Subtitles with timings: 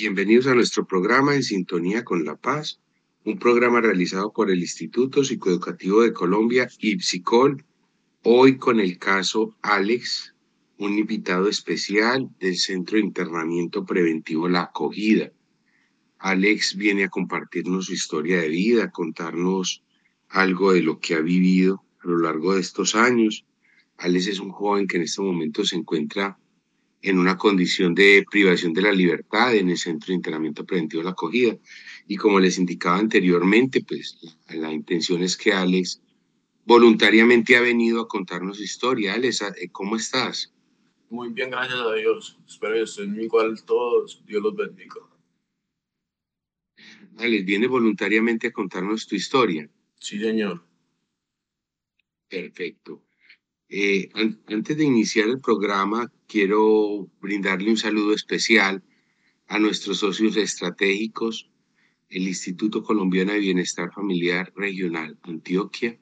[0.00, 2.80] Bienvenidos a nuestro programa En Sintonía con la Paz,
[3.26, 7.62] un programa realizado por el Instituto Psicoeducativo de Colombia, IPSICOL,
[8.22, 10.34] hoy con el caso Alex,
[10.78, 15.32] un invitado especial del Centro de Internamiento Preventivo La Acogida.
[16.18, 19.84] Alex viene a compartirnos su historia de vida, a contarnos
[20.30, 23.44] algo de lo que ha vivido a lo largo de estos años.
[23.98, 26.38] Alex es un joven que en este momento se encuentra
[27.02, 31.04] en una condición de privación de la libertad en el Centro de Internamiento Preventivo de
[31.04, 31.56] la Acogida.
[32.06, 36.02] Y como les indicaba anteriormente, pues la intención es que Alex
[36.64, 39.14] voluntariamente ha venido a contarnos su historia.
[39.14, 40.52] Alex, eh, ¿cómo estás?
[41.08, 42.38] Muy bien, gracias a Dios.
[42.46, 44.22] Espero que estén igual todos.
[44.26, 45.00] Dios los bendiga.
[47.16, 49.68] Alex, viene voluntariamente a contarnos tu historia.
[49.98, 50.64] Sí, señor.
[52.28, 53.02] Perfecto.
[53.72, 54.10] Eh,
[54.48, 58.82] antes de iniciar el programa, quiero brindarle un saludo especial
[59.46, 61.48] a nuestros socios estratégicos,
[62.08, 65.96] el Instituto Colombiano de Bienestar Familiar Regional Antioquia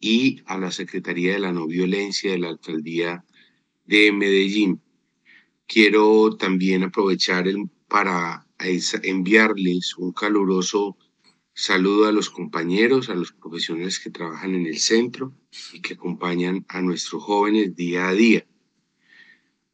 [0.00, 3.24] y a la Secretaría de la No Violencia de la Alcaldía
[3.84, 4.82] de Medellín.
[5.68, 10.96] Quiero también aprovechar el, para enviarles un caluroso
[11.60, 15.34] Saludo a los compañeros, a los profesionales que trabajan en el centro
[15.72, 18.46] y que acompañan a nuestros jóvenes día a día.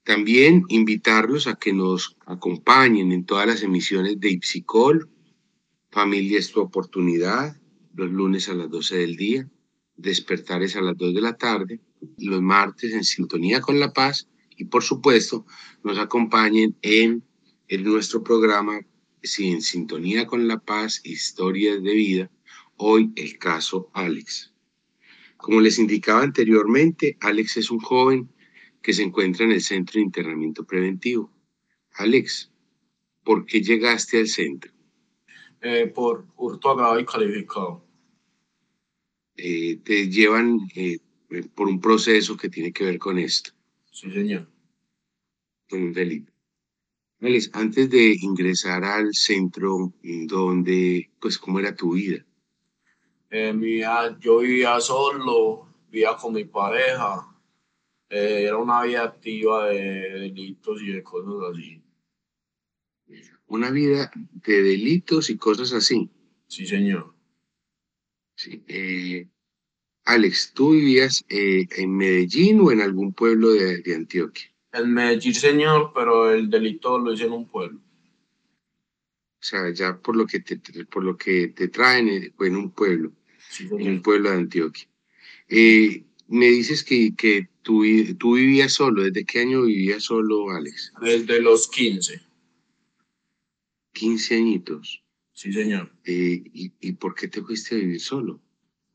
[0.03, 5.11] También invitarlos a que nos acompañen en todas las emisiones de Ipsicol,
[5.91, 7.57] Familia es tu oportunidad,
[7.95, 9.49] los lunes a las 12 del día,
[9.97, 11.81] Despertares a las 2 de la tarde,
[12.19, 15.47] los martes en Sintonía con la Paz y por supuesto
[15.83, 17.23] nos acompañen en,
[17.69, 18.81] en nuestro programa
[19.23, 22.31] si en sintonía con la paz, historias de vida,
[22.77, 24.54] hoy el caso Alex.
[25.45, 28.31] Como les indicaba anteriormente, Alex es un joven
[28.81, 31.31] que se encuentra en el centro de internamiento preventivo.
[31.97, 32.51] Alex,
[33.23, 34.73] ¿por qué llegaste al centro?
[35.61, 37.87] Eh, por hurto agravado y calificado.
[39.37, 41.01] Eh, te llevan eh,
[41.55, 43.51] por un proceso que tiene que ver con esto.
[43.91, 44.51] Sí, señor.
[45.69, 46.33] Con un delito
[47.53, 52.25] antes de ingresar al centro, donde, pues, ¿cómo era tu vida?
[53.31, 53.85] Eh,
[54.21, 57.27] yo vivía solo, vivía con mi pareja,
[58.09, 61.83] eh, era una vida activa de delitos y de cosas así.
[63.47, 66.11] Una vida de delitos y cosas así.
[66.47, 67.15] Sí, señor.
[68.37, 68.63] Sí.
[68.69, 69.29] Eh,
[70.05, 74.55] Alex, ¿tú vivías en Medellín o en algún pueblo de Antioquia?
[74.73, 77.81] En Medellín, señor, pero el delito lo hice en un pueblo.
[79.45, 80.57] O sea, ya por lo que te,
[80.87, 83.13] por lo que te traen eh, en un pueblo,
[83.61, 84.89] en un pueblo de Antioquia.
[85.49, 87.85] Eh, me dices que, que tú,
[88.19, 89.03] tú, vivías solo.
[89.03, 90.95] ¿Desde qué año vivías solo, Alex?
[91.03, 92.23] Desde los 15.
[93.93, 95.05] 15 añitos.
[95.35, 95.93] Sí, señor.
[96.07, 98.41] Eh, ¿y, ¿y, por qué te fuiste a vivir solo?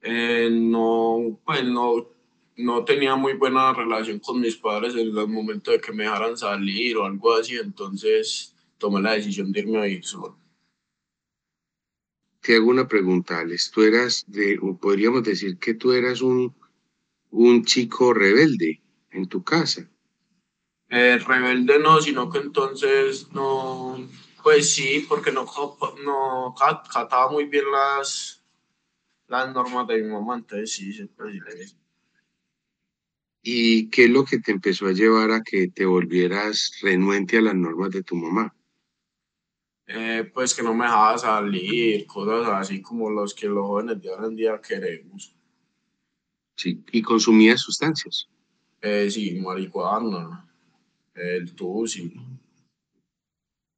[0.02, 2.10] no, pues no,
[2.58, 6.36] no tenía muy buena relación con mis padres en el momento de que me dejaran
[6.38, 10.40] salir o algo así, entonces tomé la decisión de irme a ir solo.
[12.42, 13.70] Te hago una pregunta, Alex.
[13.70, 16.56] Tú eras de, o podríamos decir que tú eras un,
[17.30, 18.82] un chico rebelde
[19.12, 19.88] en tu casa.
[20.90, 23.98] Eh, rebelde no, sino que entonces no,
[24.42, 25.46] pues sí, porque no,
[26.04, 26.56] no
[26.92, 28.44] cataba muy bien las,
[29.28, 31.78] las normas de mi mamá, entonces sí, se puede decir
[33.42, 37.42] ¿Y qué es lo que te empezó a llevar a que te volvieras renuente a
[37.42, 38.56] las normas de tu mamá?
[39.92, 44.12] Eh, pues que no me dejaba salir, cosas así como los que los jóvenes de
[44.12, 45.36] hoy en día queremos.
[46.56, 48.30] Sí, ¿y consumías sustancias?
[48.82, 50.48] Eh, sí, marihuana,
[51.16, 52.14] el tusi,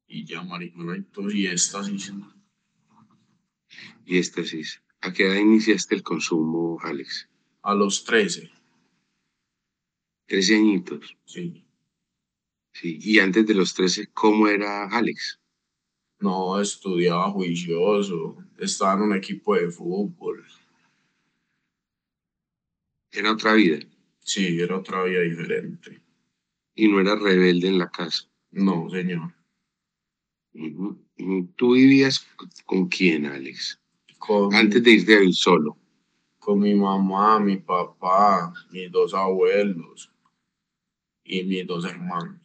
[0.06, 2.12] y ya marihuana y tus y éxtasis.
[4.04, 4.82] Y éxtasis.
[5.00, 7.26] ¿A qué edad iniciaste el consumo, Alex?
[7.62, 8.50] A los 13.
[10.26, 11.16] 13 añitos.
[11.24, 11.64] Sí.
[12.74, 15.41] Sí, y antes de los 13, ¿cómo era Alex?
[16.22, 20.44] No, estudiaba juicioso, estaba en un equipo de fútbol.
[23.10, 23.80] ¿Era otra vida?
[24.20, 26.00] Sí, era otra vida diferente.
[26.76, 28.30] ¿Y no era rebelde en la casa?
[28.52, 29.34] No, señor.
[31.56, 32.24] ¿Tú vivías
[32.66, 33.80] con quién, Alex?
[34.52, 35.76] Antes de irte a vivir solo.
[36.38, 40.08] Con mi mamá, mi papá, mis dos abuelos
[41.24, 42.41] y mis dos hermanos.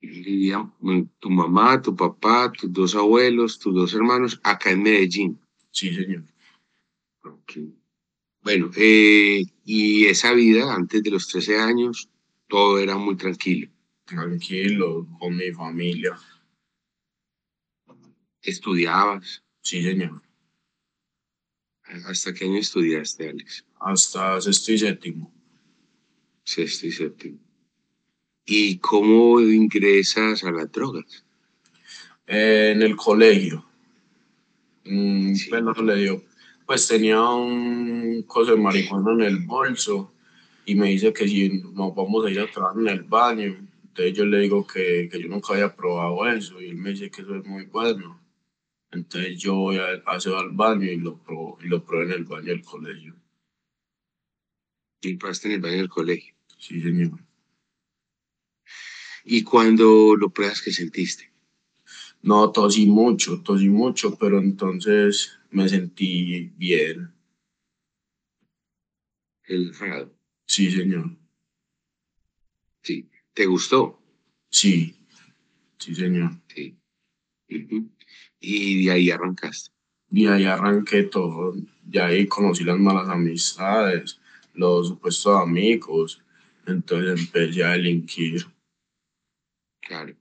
[0.00, 0.72] Vivían
[1.18, 5.38] tu mamá, tu papá, tus dos abuelos, tus dos hermanos acá en Medellín.
[5.70, 6.24] Sí, señor.
[8.42, 12.08] Bueno, eh, y esa vida antes de los 13 años,
[12.48, 13.70] todo era muy tranquilo.
[14.06, 16.18] tranquilo, con mi familia.
[18.42, 19.44] ¿Estudiabas?
[19.62, 20.22] Sí, señor.
[22.06, 23.66] ¿Hasta qué año estudiaste, Alex?
[23.78, 25.32] Hasta sexto y séptimo.
[26.44, 27.38] Sexto y séptimo.
[28.44, 31.24] ¿Y cómo ingresas a las drogas?
[32.26, 33.64] Eh, en el colegio.
[34.86, 36.24] Un pelado le dio,
[36.66, 40.12] pues tenía un coso de marihuana en el bolso
[40.64, 44.14] y me dice que si nos vamos a ir a trabajar en el baño, entonces
[44.14, 47.22] yo le digo que, que yo nunca había probado eso y él me dice que
[47.22, 48.20] eso es muy bueno.
[48.92, 52.24] Entonces yo voy a, hacer al baño y lo probé, y lo probé en el
[52.24, 53.14] baño del colegio.
[55.02, 56.34] ¿Y probaste en el baño del colegio?
[56.58, 57.18] Sí, señor.
[59.32, 61.30] ¿Y cuando lo pruebas, qué sentiste?
[62.20, 67.14] No, tosí mucho, tosí mucho, pero entonces me sentí bien.
[69.44, 70.12] Relajado.
[70.46, 71.16] Sí, señor.
[72.82, 73.08] Sí.
[73.32, 74.02] ¿Te gustó?
[74.48, 74.96] Sí.
[75.78, 76.32] Sí, señor.
[76.52, 76.76] Sí.
[78.40, 79.70] Y de ahí arrancaste.
[80.10, 81.54] Y ahí arranqué todo.
[81.88, 84.18] Ya ahí conocí las malas amistades,
[84.54, 86.20] los supuestos amigos.
[86.66, 88.44] Entonces empecé a delinquir.
[89.90, 90.14] Claro.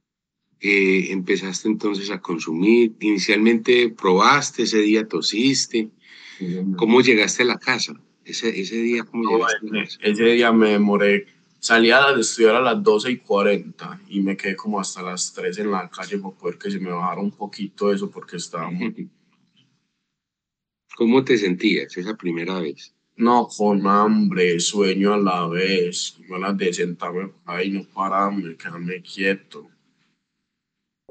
[0.61, 2.95] Eh, empezaste entonces a consumir.
[3.01, 5.91] Inicialmente probaste, ese día tosiste.
[6.39, 6.57] Sí.
[6.75, 7.93] ¿Cómo llegaste a la casa?
[8.25, 9.99] Ese, ese día, ¿cómo No, llegaste a la casa?
[10.01, 11.27] ese día me demoré.
[11.59, 15.59] Salí a estudiar a las 12 y 40 y me quedé como hasta las 3
[15.59, 19.07] en la calle para poder que se me bajara un poquito eso porque estaba muy...
[20.95, 22.95] ¿Cómo te sentías esa primera vez?
[23.19, 29.69] No, con hambre, sueño a la vez, ganas de sentarme ahí, no pararme, quedarme quieto.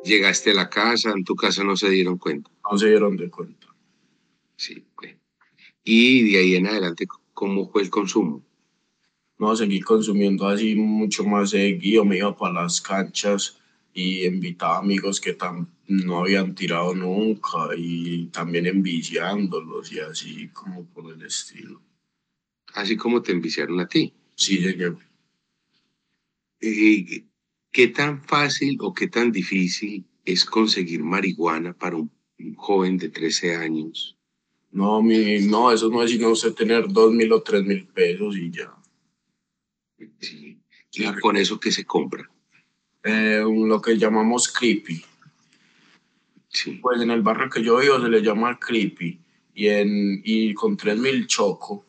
[0.02, 2.50] Llegaste a la casa, en tu casa no se dieron cuenta.
[2.70, 3.66] No se dieron de cuenta.
[4.56, 5.18] Sí, bueno.
[5.84, 8.42] Y de ahí en adelante, ¿cómo fue el consumo?
[9.38, 13.58] No, seguí consumiendo así mucho más seguido, me iba para las canchas
[13.92, 20.86] y invitaba amigos que tam- no habían tirado nunca y también enviciándolos y así como
[20.86, 21.82] por el estilo.
[22.78, 24.12] Así como te enviciaron a ti.
[24.36, 24.98] Sí, señor.
[26.60, 27.24] Eh,
[27.72, 33.08] ¿Qué tan fácil o qué tan difícil es conseguir marihuana para un, un joven de
[33.08, 34.16] 13 años?
[34.70, 38.36] No, mi, no, eso no es sino usted tener dos mil o tres mil pesos
[38.36, 38.72] y ya.
[40.20, 40.60] Sí.
[40.92, 41.20] Y Claro.
[41.20, 42.30] con eso que se compra.
[43.02, 45.04] Eh, lo que llamamos creepy.
[46.48, 46.78] Sí.
[46.80, 49.20] Pues en el barrio que yo vivo se le llama creepy
[49.54, 51.84] y, en, y con tres mil choco.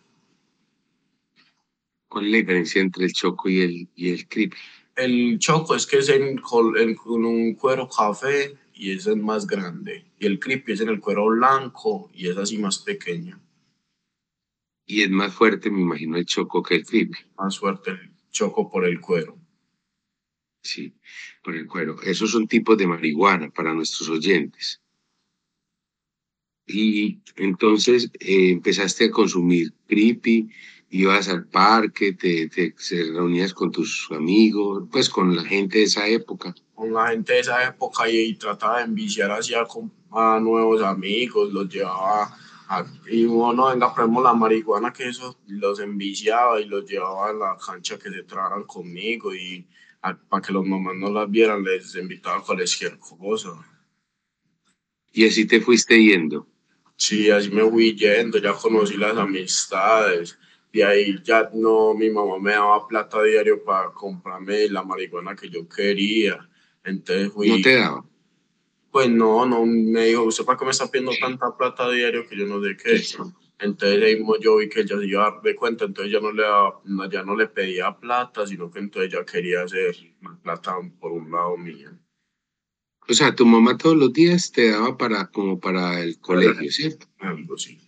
[2.10, 4.58] ¿Cuál es la diferencia entre el choco y el, y el creepy?
[4.96, 9.46] El choco es que es en, col- en- con un cuero café y es más
[9.48, 10.06] grande.
[10.20, 13.40] Y el creepy es en el cuero blanco y es así más pequeño.
[14.86, 17.18] Y es más fuerte, me imagino, el choco que el creepy.
[17.38, 19.38] Más suerte el choco por el cuero.
[20.64, 20.94] Sí,
[21.44, 22.02] por el cuero.
[22.02, 24.82] Esos son tipos de marihuana para nuestros oyentes.
[26.68, 30.50] Y entonces eh, empezaste a consumir creepy,
[30.90, 35.84] ibas al parque, te, te, se reunías con tus amigos, pues con la gente de
[35.86, 36.54] esa época.
[36.74, 39.66] Con la gente de esa época y, y trataba de enviciar hacia
[40.12, 42.36] a nuevos amigos, los llevaba
[42.68, 47.34] a, y bueno, venga, probemos la marihuana que eso los enviciaba y los llevaba a
[47.34, 49.68] la cancha que se tragaran conmigo y
[50.02, 53.50] para que los mamás no las vieran les invitaba a cualquier cosa.
[55.12, 56.48] Y así te fuiste yendo.
[56.96, 60.38] Sí, así me fui yendo, ya conocí las amistades.
[60.72, 65.50] De ahí ya no, mi mamá me daba plata diario para comprarme la marihuana que
[65.50, 66.48] yo quería.
[66.84, 67.50] Entonces fui.
[67.50, 68.06] No te daba.
[68.92, 72.36] Pues no, no, me dijo, ¿usted para qué me está pidiendo tanta plata diario que
[72.38, 73.02] yo no sé qué?
[73.60, 76.20] Entonces ahí mismo yo vi que ella se iba a dar de cuenta, entonces ya
[76.20, 80.40] no le daba- ya no le pedía plata, sino que entonces ya quería hacer más
[80.40, 81.90] plata por un lado mío.
[83.08, 87.08] O sea, tu mamá todos los días te daba para como para el colegio, ¿cierto?
[87.20, 87.80] Algo así.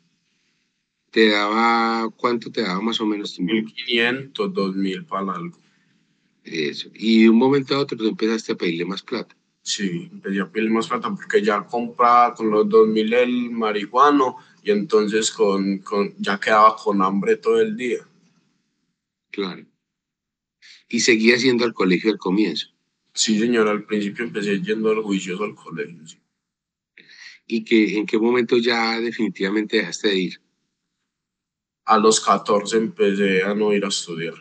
[1.11, 3.53] Te daba, ¿cuánto te daba más o menos tu mamá?
[3.53, 5.57] 1500, 2000 para algo.
[6.43, 6.89] Eso.
[6.95, 9.35] Y de un momento a otro tú empezaste a pedirle más plata.
[9.61, 14.71] Sí, empecé a pedir más plata porque ya compraba con los 2000 el marihuano y
[14.71, 17.99] entonces con, con, ya quedaba con hambre todo el día.
[19.31, 19.65] Claro.
[20.89, 22.67] Y seguías yendo al colegio al comienzo.
[23.13, 26.07] Sí, señor, al principio empecé yendo al juicioso al colegio.
[26.07, 26.17] sí.
[27.47, 30.41] ¿Y que, en qué momento ya definitivamente dejaste de ir?
[31.85, 34.35] A los 14 empecé a no ir a estudiar.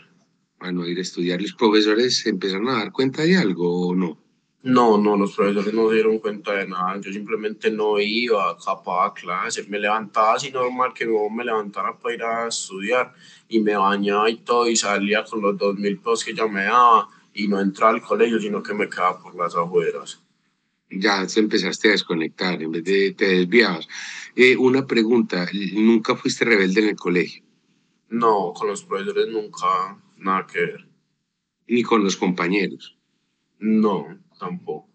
[0.58, 1.40] A no ir a estudiar.
[1.40, 4.18] ¿Los profesores se empezaron a dar cuenta de algo o no?
[4.62, 7.00] No, no, los profesores no se dieron cuenta de nada.
[7.00, 11.96] Yo simplemente no iba, capaba clases, me levantaba así normal que mi mamá me levantara
[11.96, 13.14] para ir a estudiar
[13.48, 16.64] y me bañaba y todo y salía con los dos mil pesos que ella me
[16.64, 20.20] daba y no entraba al colegio, sino que me quedaba por las afueras.
[20.90, 23.88] Ya te empezaste a desconectar, en vez de te desviabas.
[24.34, 27.44] Eh, una pregunta, ¿nunca fuiste rebelde en el colegio?
[28.08, 30.88] No, con los profesores nunca, nada que ver.
[31.68, 32.98] Ni con los compañeros.
[33.60, 34.88] No, tampoco.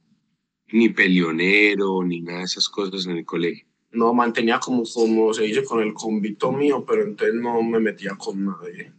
[0.72, 3.66] Ni peleonero, ni nada de esas cosas en el colegio.
[3.92, 8.16] No, mantenía como, como se dice con el convito mío, pero entonces no me metía
[8.18, 8.92] con nadie.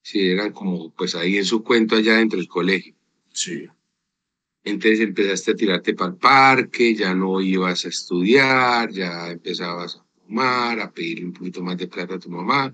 [0.00, 2.94] Sí, eran como pues ahí en su cuento allá dentro del colegio.
[3.32, 3.68] Sí.
[4.64, 10.04] Entonces empezaste a tirarte para el parque, ya no ibas a estudiar, ya empezabas a
[10.24, 12.72] fumar, a pedirle un poquito más de plata a tu mamá.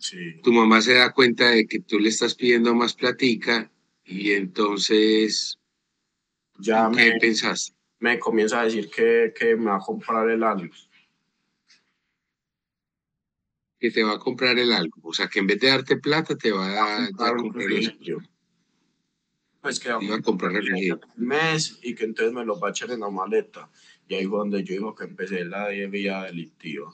[0.00, 0.40] Sí.
[0.42, 3.70] Tu mamá se da cuenta de que tú le estás pidiendo más platica
[4.04, 5.58] y entonces,
[6.58, 7.76] Ya ¿qué me, pensaste?
[7.98, 10.72] me comienza a decir que, que me va a comprar el algo.
[13.78, 15.00] Que te va a comprar el algo.
[15.02, 17.42] O sea, que en vez de darte plata, te va a, dar- a comprar un
[17.50, 17.68] comprar.
[19.60, 22.90] Pues que Iba a comprar un mes y que entonces me lo va a echar
[22.90, 23.70] en la maleta.
[24.08, 26.90] Y ahí fue donde yo digo que empecé la vía delictiva.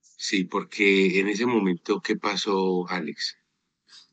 [0.00, 3.36] Sí, porque en ese momento, ¿qué pasó, Alex?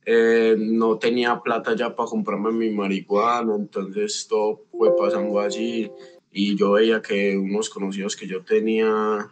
[0.05, 5.91] Eh, no tenía plata ya para comprarme mi marihuana, entonces todo fue pasando así.
[6.31, 9.29] Y yo veía que unos conocidos que yo tenía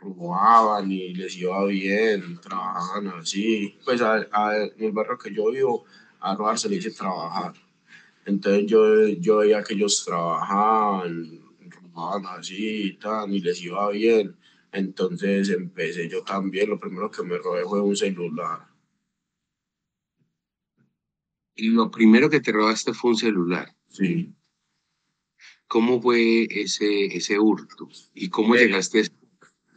[0.00, 3.78] robaban y les iba bien, trabajaban así.
[3.84, 5.84] Pues a- a- en el barrio que yo vivo,
[6.20, 7.54] a robar se le dice trabajar.
[8.24, 11.40] Entonces yo, yo veía que ellos trabajaban,
[11.94, 14.36] robaban así y tal, y les iba bien.
[14.72, 16.68] Entonces empecé yo también.
[16.68, 18.66] Lo primero que me robé fue un celular.
[21.54, 23.74] Y lo primero que te robaste fue un celular.
[23.88, 24.32] Sí.
[25.66, 27.88] ¿Cómo fue ese, ese hurto?
[28.14, 29.10] ¿Y cómo Eh, llegaste,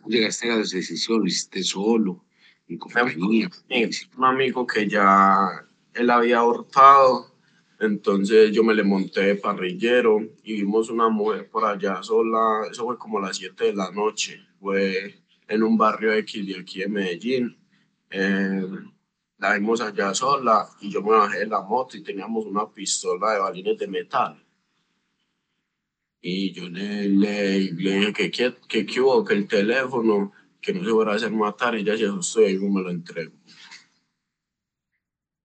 [0.07, 1.19] llegaste a la decisión?
[1.21, 2.23] ¿Lo hiciste solo?
[2.67, 3.49] ¿En compañía?
[3.69, 7.31] Sí, un amigo que ya él había hurtado,
[7.79, 12.85] entonces yo me le monté de parrillero y vimos una mujer por allá sola, eso
[12.85, 16.87] fue como las 7 de la noche, fue en un barrio X de aquí de
[16.87, 17.57] Medellín.
[18.09, 18.65] Eh,
[19.39, 23.33] la vimos allá sola y yo me bajé de la moto y teníamos una pistola
[23.33, 24.45] de balines de metal.
[26.21, 27.07] Y yo le,
[27.73, 30.31] dije que, que, que, el teléfono,
[30.61, 33.33] que no se fuera a hacer matar, y ella se asustó y me lo entregó.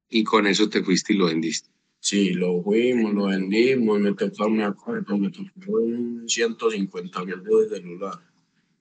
[0.09, 1.71] Y con eso te fuiste y lo vendiste.
[1.99, 7.69] Sí, lo fuimos, lo vendimos, me tocó, me acuerdo, me tocó un 150 mil de
[7.69, 8.21] celular.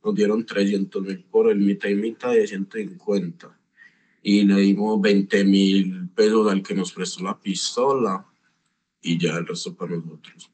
[0.04, 3.60] Nos dieron 300 mil por el mitad y mitad de 150.
[4.22, 8.28] Y le dimos 20 mil pesos al que nos prestó la pistola
[9.02, 10.52] y ya el resto para nosotros.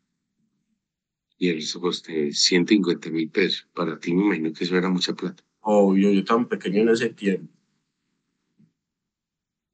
[1.38, 3.68] Y el resto costé 150 mil pesos.
[3.74, 5.44] Para ti me imagino que eso era mucha plata.
[5.60, 7.51] Obvio, yo tan pequeño en ese tiempo.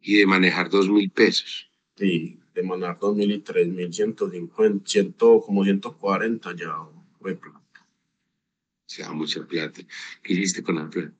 [0.02, 1.70] Y de manejar dos mil pesos.
[1.96, 6.76] Sí, de manar 2000 y 3000, 150, 100, como 140 ya
[7.20, 7.60] fue plata.
[7.80, 9.82] O sea, mucha plata.
[10.22, 11.14] ¿Qué hiciste con la plata?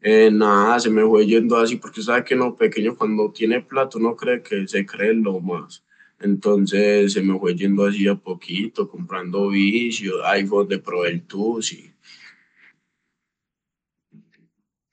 [0.00, 3.98] Eh, nada, se me fue yendo así, porque sabe que no pequeño cuando tiene plata
[3.98, 5.84] uno cree que se cree lo más.
[6.20, 11.90] Entonces se me fue yendo así a poquito, comprando vicios, iPhone de Pro el Tusi.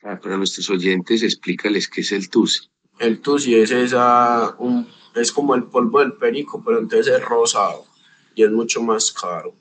[0.04, 2.70] Ah, para nuestros oyentes, explícales qué es el TUSI.
[3.00, 7.86] El Tusi es esa, un, es como el polvo del perico, pero entonces es rosado
[8.36, 9.54] y es mucho más caro.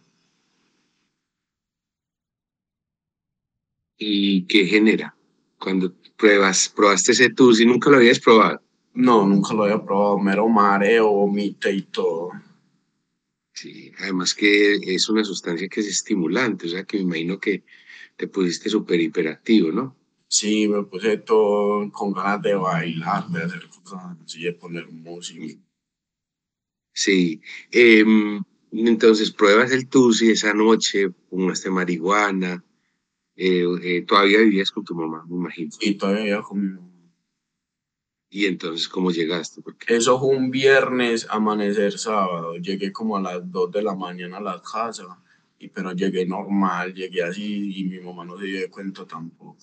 [3.99, 5.17] ¿Y qué genera?
[5.59, 8.61] Cuando pruebas, probaste ese TUSI, nunca lo habías probado.
[8.95, 12.31] No, nunca lo había probado, mero mareo, vomite y todo.
[13.53, 17.65] Sí, además que es una sustancia que es estimulante, o sea que me imagino que
[18.17, 19.97] te pusiste súper hiperactivo, ¿no?
[20.29, 25.61] Sí, me puse todo con ganas de bailar, de hacer cosas así, de poner música.
[26.93, 27.41] Sí.
[27.71, 28.43] em,
[28.73, 32.65] entonces pruebas el TUSI esa noche, fumaste marihuana,
[33.37, 35.71] eh, eh, todavía vivías con tu mamá, me imagino.
[35.81, 36.87] Y todavía con mi mamá.
[38.29, 39.63] Y entonces, ¿cómo llegaste?
[39.63, 42.57] Porque Eso fue un viernes, amanecer sábado.
[42.57, 45.23] Llegué como a las 2 de la mañana a la casa,
[45.59, 49.57] y, pero llegué normal, llegué así y mi mamá no se dio de cuenta tampoco.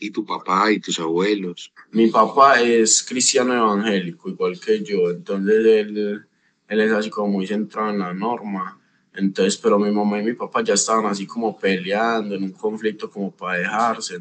[0.00, 1.72] Y tu papá y tus abuelos.
[1.92, 6.26] Mi papá es cristiano evangélico, igual que yo, entonces él,
[6.68, 8.80] él es así como muy centrado en la norma.
[9.14, 13.10] Entonces, pero mi mamá y mi papá ya estaban así como peleando en un conflicto
[13.10, 14.18] como para dejarse.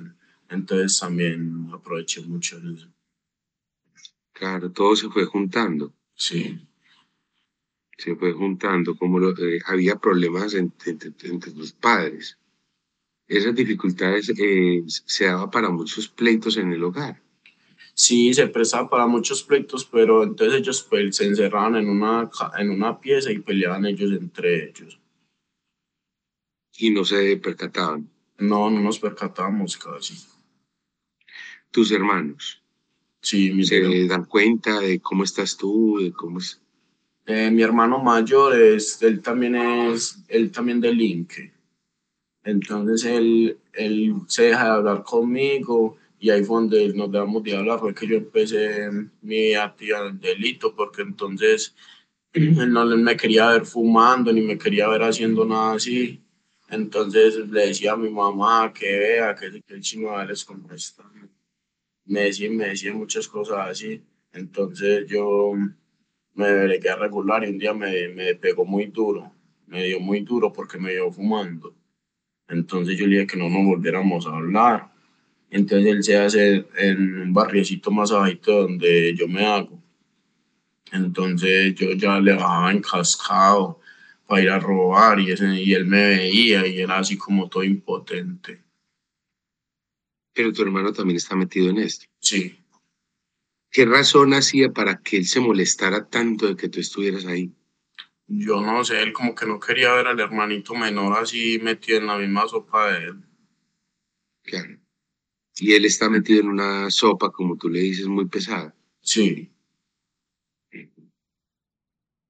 [0.50, 2.88] Entonces también aproveché mucho eso.
[4.34, 6.60] Claro, todo se fue juntando, Sí,
[7.98, 12.38] se fue juntando, como lo- eh, había problemas entre, entre- entre tus padres.
[13.28, 17.22] Esas dificultades eh, se daban para muchos pleitos en el hogar.
[17.94, 22.30] Sí, se prestaba para muchos pleitos, pero entonces ellos pues, se encerraban en una,
[22.60, 25.00] en una pieza y peleaban ellos entre ellos.
[26.78, 28.10] Y no se percataban.
[28.38, 30.14] No, no nos percatábamos casi.
[31.72, 32.62] ¿Tus hermanos?
[33.22, 36.62] Sí, mis ¿Se dan cuenta de cómo estás tú, de cómo es?
[37.26, 41.55] Eh, mi hermano mayor, es, él también es, él también delinque.
[42.46, 47.56] Entonces él, él se deja de hablar conmigo y ahí fue donde nos dejamos de
[47.56, 48.88] hablar, fue que yo empecé
[49.22, 51.76] mi actividad del delito, porque entonces
[52.34, 56.22] él no me quería ver fumando ni me quería ver haciendo nada así.
[56.70, 61.04] Entonces le decía a mi mamá que vea que, el chino es como está.
[62.06, 64.02] Me decía, me decía muchas cosas así.
[64.34, 65.54] Entonces yo
[66.34, 69.32] me debería regular y un día me, me pegó muy duro.
[69.68, 71.76] Me dio muy duro porque me dio fumando.
[72.48, 74.92] Entonces yo le dije que no nos volviéramos a hablar.
[75.50, 79.82] Entonces él se hace en un barriecito más abajito donde yo me hago.
[80.92, 83.80] Entonces yo ya le bajaba encascado
[84.28, 87.64] para ir a robar y, ese, y él me veía y era así como todo
[87.64, 88.62] impotente.
[90.34, 92.06] Pero tu hermano también está metido en esto.
[92.20, 92.60] Sí.
[93.72, 97.52] ¿Qué razón hacía para que él se molestara tanto de que tú estuvieras ahí?
[98.28, 102.08] Yo no sé, él como que no quería ver al hermanito menor así metido en
[102.08, 103.24] la misma sopa de él.
[104.44, 104.80] Claro.
[105.58, 108.76] Y él está metido en una sopa, como tú le dices, muy pesada.
[109.02, 109.52] Sí.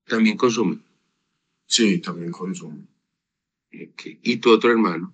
[0.05, 0.79] ¿También consume?
[1.65, 2.85] Sí, también consume.
[3.71, 5.13] ¿Y tu otro hermano?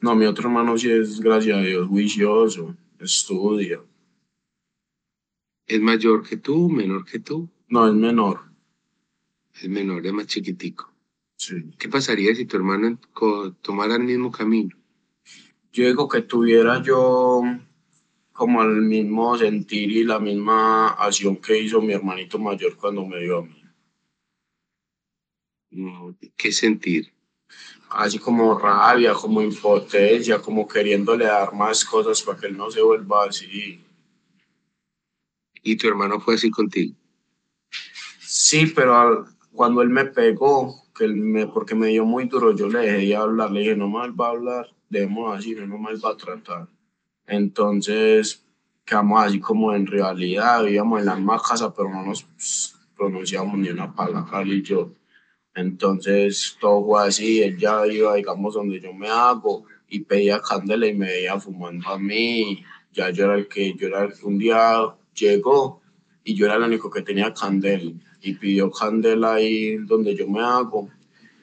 [0.00, 3.82] No, mi otro hermano sí es, gracias a Dios, juicioso, estudia.
[5.66, 7.50] ¿Es mayor que tú, menor que tú?
[7.68, 8.53] No, es menor.
[9.54, 10.92] Es menor, es más chiquitico.
[11.36, 11.70] Sí.
[11.78, 12.98] ¿Qué pasaría si tu hermano
[13.62, 14.76] tomara el mismo camino?
[15.72, 17.42] Yo digo que tuviera yo
[18.32, 23.20] como el mismo sentir y la misma acción que hizo mi hermanito mayor cuando me
[23.20, 23.62] dio a mí.
[26.36, 27.12] ¿Qué sentir?
[27.90, 32.80] Así como rabia, como impotencia, como queriéndole dar más cosas para que él no se
[32.82, 33.80] vuelva así.
[35.62, 36.94] ¿Y tu hermano fue así contigo?
[38.20, 42.68] Sí, pero cuando él me pegó, que él me, porque me dio muy duro, yo
[42.68, 46.10] le dejé hablar, le dije, no más va a hablar, debemos así, no más va
[46.10, 46.68] a tratar.
[47.26, 48.44] Entonces,
[48.84, 52.26] quedamos así como en realidad, vivíamos en la misma casa, pero no nos
[52.96, 54.92] pronunciamos ni una palabra, él y yo.
[55.54, 60.86] Entonces, todo fue así, él ya iba, digamos, donde yo me hago y pedía candela
[60.86, 62.64] y me veía fumando a mí.
[62.92, 65.80] Ya yo era el que, yo era el que un día llegó
[66.24, 70.40] y yo era el único que tenía candela y pidió candela ahí donde yo me
[70.40, 70.90] hago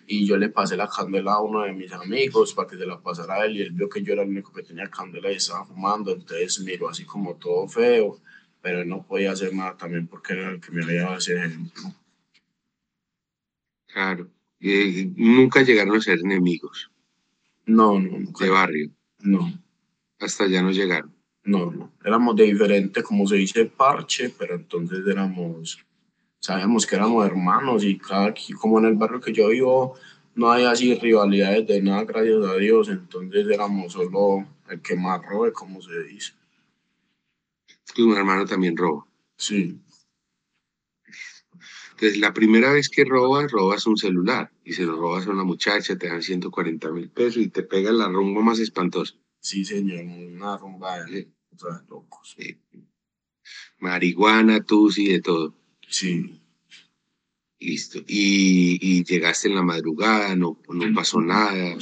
[0.07, 2.99] y yo le pasé la candela a uno de mis amigos para que se la
[2.99, 5.35] pasara a él y él vio que yo era el único que tenía candela y
[5.35, 8.19] estaba fumando, entonces miró así como todo feo,
[8.61, 11.37] pero él no podía hacer nada también porque era el que me había dado ese
[11.37, 11.83] ejemplo.
[13.87, 16.91] Claro, y nunca llegaron a ser enemigos.
[17.65, 18.31] No, no.
[18.39, 18.91] De barrio.
[19.19, 19.51] No.
[20.19, 21.13] Hasta ya no llegaron.
[21.43, 21.91] No, no.
[22.03, 25.83] Éramos de diferente, como se dice, parche, pero entonces éramos
[26.41, 29.95] sabemos que éramos hermanos y cada, como en el barrio que yo vivo
[30.33, 35.21] no hay así rivalidades de nada, gracias a Dios, entonces éramos solo el que más
[35.25, 36.33] robe, como se dice.
[37.93, 39.05] Tu hermano también roba.
[39.35, 39.77] Sí.
[41.91, 45.43] Entonces, la primera vez que robas, robas un celular y se lo robas a una
[45.43, 49.15] muchacha, te dan 140 mil pesos y te pegan la rumba más espantosa.
[49.41, 51.27] Sí, señor, una rumba de
[51.89, 52.37] locos.
[53.79, 55.55] Marihuana, tus y de todo.
[55.87, 56.39] Sí.
[57.59, 57.99] Listo.
[58.07, 61.75] Y, llegaste en la madrugada, no, no pasó nada,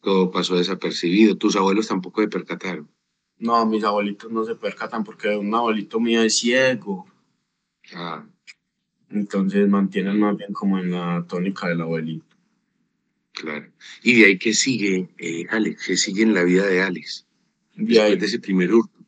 [0.00, 1.36] todo pasó desapercibido.
[1.36, 2.90] ¿Tus abuelos tampoco se percataron?
[3.38, 7.06] No, mis abuelitos no se percatan porque un abuelito mío es ciego.
[7.94, 8.26] Ah.
[9.10, 12.35] Entonces mantienen más bien como en la tónica del abuelito.
[13.36, 13.70] Claro.
[14.02, 15.84] ¿Y de ahí qué sigue, eh, Alex?
[15.86, 17.26] ¿Qué sigue en la vida de Alex?
[17.74, 18.98] De ahí, de ese primer hurto.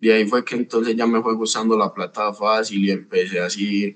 [0.00, 3.94] De ahí fue que entonces ya me fue gustando la plata fácil y empecé así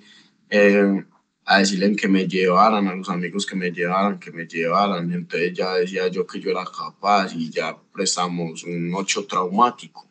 [0.50, 1.04] eh,
[1.46, 5.10] a decirle que me llevaran, a los amigos que me llevaran, que me llevaran.
[5.10, 10.06] Y entonces ya decía yo que yo era capaz y ya prestamos un 8 traumático.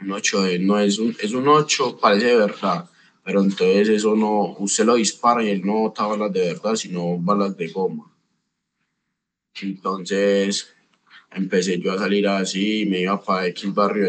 [0.00, 2.90] Un 8 no es un, es un 8, parece de verdad,
[3.26, 7.18] pero entonces eso no, usted lo dispara y él no bota balas de verdad, sino
[7.18, 8.08] balas de goma.
[9.60, 10.72] Entonces
[11.32, 14.08] empecé yo a salir así, me iba para X barrio,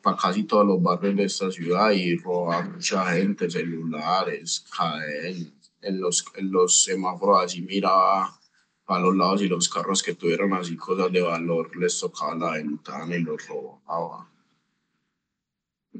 [0.00, 5.72] para casi todos los barrios de esta ciudad y robaba mucha gente, celulares, cadenas.
[5.80, 8.38] En los, en los semáforos así miraba
[8.84, 12.52] para los lados y los carros que tuvieron así cosas de valor les tocaba la
[12.52, 14.31] ventana y los robaba.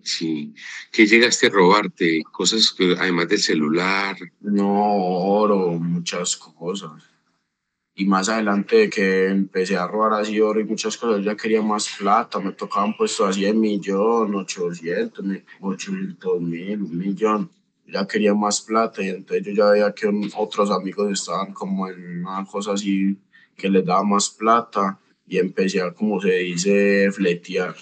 [0.03, 0.55] Sí.
[0.91, 2.23] ¿Qué llegaste a robarte?
[2.31, 4.17] Cosas que, además del celular.
[4.41, 7.03] No, oro, muchas cosas.
[7.95, 11.61] Y más adelante de que empecé a robar así oro y muchas cosas, ya quería
[11.61, 15.25] más plata, me tocaban puestos así en millón, ochocientos,
[15.61, 17.51] ochocientos mil, un millón.
[17.87, 22.27] Ya quería más plata y entonces yo ya veía que otros amigos estaban como en
[22.27, 23.19] una cosa así
[23.55, 27.77] que les daba más plata y empecé a, como se dice, fletear.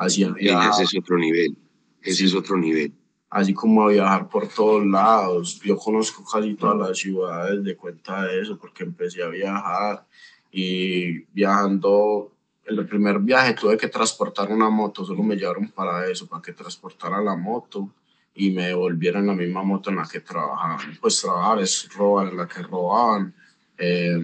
[0.00, 1.58] Así Ese es otro nivel,
[2.00, 2.94] ese es otro nivel.
[3.28, 5.60] Así como a viajar por todos lados.
[5.60, 10.06] Yo conozco casi todas las ciudades de cuenta de eso, porque empecé a viajar
[10.50, 12.32] y viajando,
[12.64, 16.40] en el primer viaje tuve que transportar una moto, solo me llevaron para eso, para
[16.40, 17.90] que transportara la moto
[18.34, 20.96] y me devolvieran la misma moto en la que trabajaban.
[20.98, 23.34] Pues trabajar es robar en la que robaban.
[23.76, 24.18] Eh,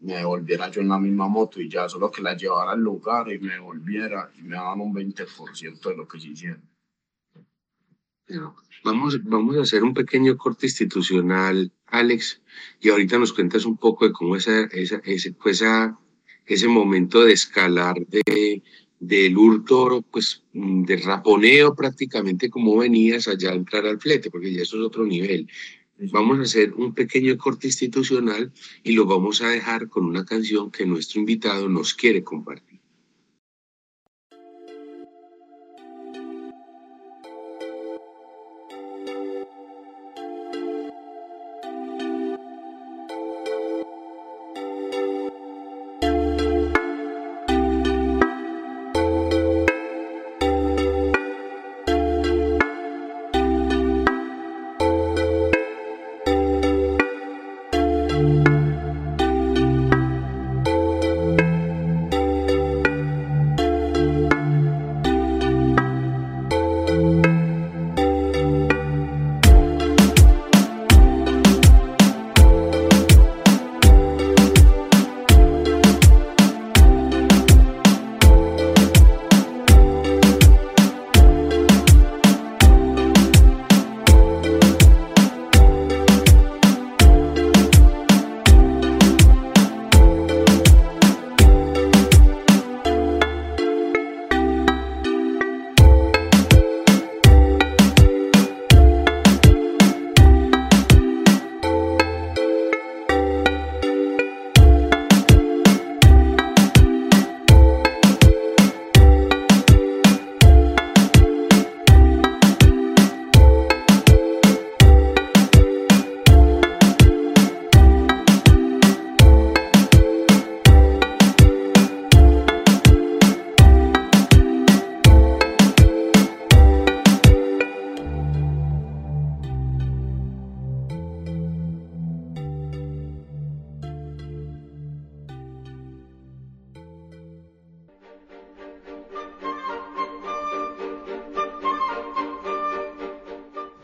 [0.00, 3.32] me devolviera yo en la misma moto y ya solo que la llevara al lugar
[3.32, 6.62] y me devolviera y me daban un 20% de lo que se hicieron.
[8.84, 12.40] Vamos, vamos a hacer un pequeño corte institucional, Alex,
[12.80, 15.62] y ahorita nos cuentas un poco de cómo esa, esa, ese, pues
[16.44, 18.62] ese momento de escalar de,
[18.98, 24.62] del hurto, pues de raponeo prácticamente como venías allá a entrar al flete, porque ya
[24.62, 25.48] eso es otro nivel.
[25.98, 28.52] Vamos a hacer un pequeño corte institucional
[28.84, 32.75] y lo vamos a dejar con una canción que nuestro invitado nos quiere compartir.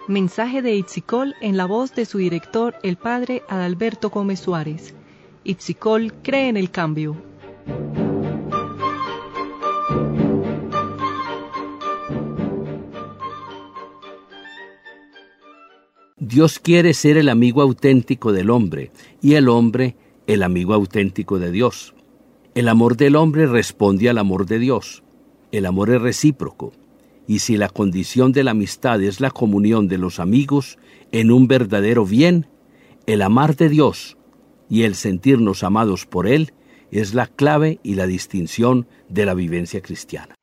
[0.08, 4.96] Mensaje de Itzicol en la voz de su director, el padre Adalberto Gómez Suárez.
[5.44, 7.16] Itzicol cree en el cambio.
[16.16, 19.94] Dios quiere ser el amigo auténtico del hombre y el hombre
[20.26, 21.94] el amigo auténtico de Dios.
[22.56, 25.04] El amor del hombre responde al amor de Dios.
[25.52, 26.72] El amor es recíproco
[27.26, 30.78] y si la condición de la amistad es la comunión de los amigos
[31.12, 32.46] en un verdadero bien,
[33.06, 34.16] el amar de Dios
[34.68, 36.52] y el sentirnos amados por Él
[36.90, 40.34] es la clave y la distinción de la vivencia cristiana.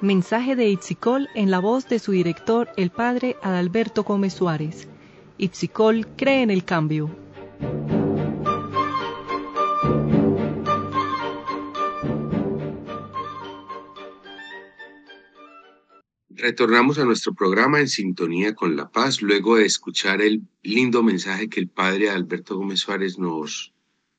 [0.00, 4.88] Mensaje de Itzicol en la voz de su director, el padre Adalberto Gómez Suárez.
[5.38, 7.08] Itzicol cree en el cambio.
[16.42, 21.48] Retornamos a nuestro programa en sintonía con la paz, luego de escuchar el lindo mensaje
[21.48, 23.72] que el padre Alberto Gómez Suárez nos,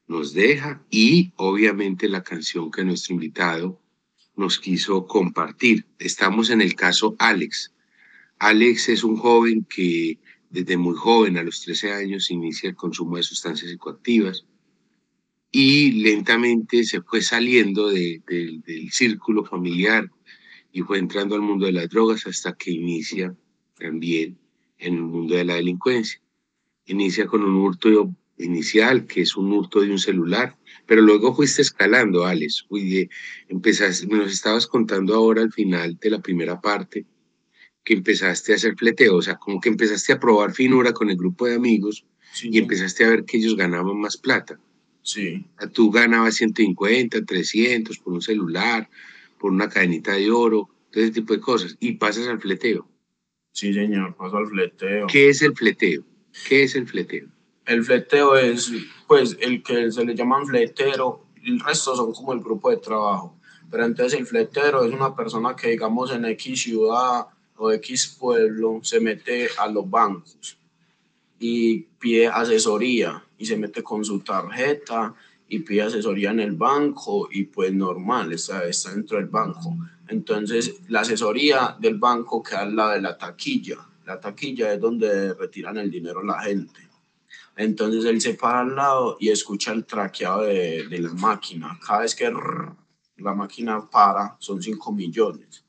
[0.08, 3.82] nos deja y obviamente la canción que nuestro invitado
[4.38, 5.86] nos quiso compartir.
[6.00, 7.74] Estamos en el caso Alex.
[8.40, 10.18] Alex es un joven que
[10.50, 14.46] desde muy joven, a los 13 años, inicia el consumo de sustancias psicoactivas
[15.52, 18.24] y lentamente se fue saliendo del
[18.92, 20.10] círculo familiar
[20.74, 23.34] y fue entrando al mundo de las drogas hasta que inicia
[23.78, 24.40] también
[24.80, 26.20] en el mundo de la delincuencia.
[26.88, 30.58] Inicia con un hurto inicial, que es un hurto de un celular,
[30.88, 32.66] pero luego fuiste escalando, Alex.
[32.70, 33.08] Uy,
[33.48, 37.06] empezaste, nos estabas contando ahora al final de la primera parte
[37.84, 41.18] que empezaste a hacer fleteo, o sea, como que empezaste a probar finura con el
[41.18, 42.04] grupo de amigos
[42.42, 44.60] y empezaste a ver que ellos ganaban más plata.
[45.04, 45.46] Sí.
[45.74, 48.90] Tú ganabas 150, 300 por un celular,
[49.44, 52.88] por una cadenita de oro, todo ese tipo de cosas, y pasas al fleteo.
[53.52, 55.06] Sí, señor, paso al fleteo.
[55.08, 56.02] ¿Qué es el fleteo?
[56.48, 57.28] ¿Qué es el fleteo?
[57.66, 58.72] El fleteo es,
[59.06, 63.38] pues, el que se le llaman fletero, el resto son como el grupo de trabajo.
[63.70, 67.26] Pero entonces el fletero es una persona que, digamos, en X ciudad
[67.58, 70.58] o X pueblo se mete a los bancos
[71.38, 75.14] y pide asesoría y se mete con su tarjeta
[75.48, 79.78] y pide asesoría en el banco y pues normal, está, está dentro del banco.
[80.08, 83.78] Entonces la asesoría del banco queda al lado de la taquilla.
[84.06, 86.82] La taquilla es donde retiran el dinero la gente.
[87.56, 91.80] Entonces él se para al lado y escucha el traqueado de, de la máquina.
[91.86, 92.32] Cada vez que
[93.18, 95.64] la máquina para son 5 millones.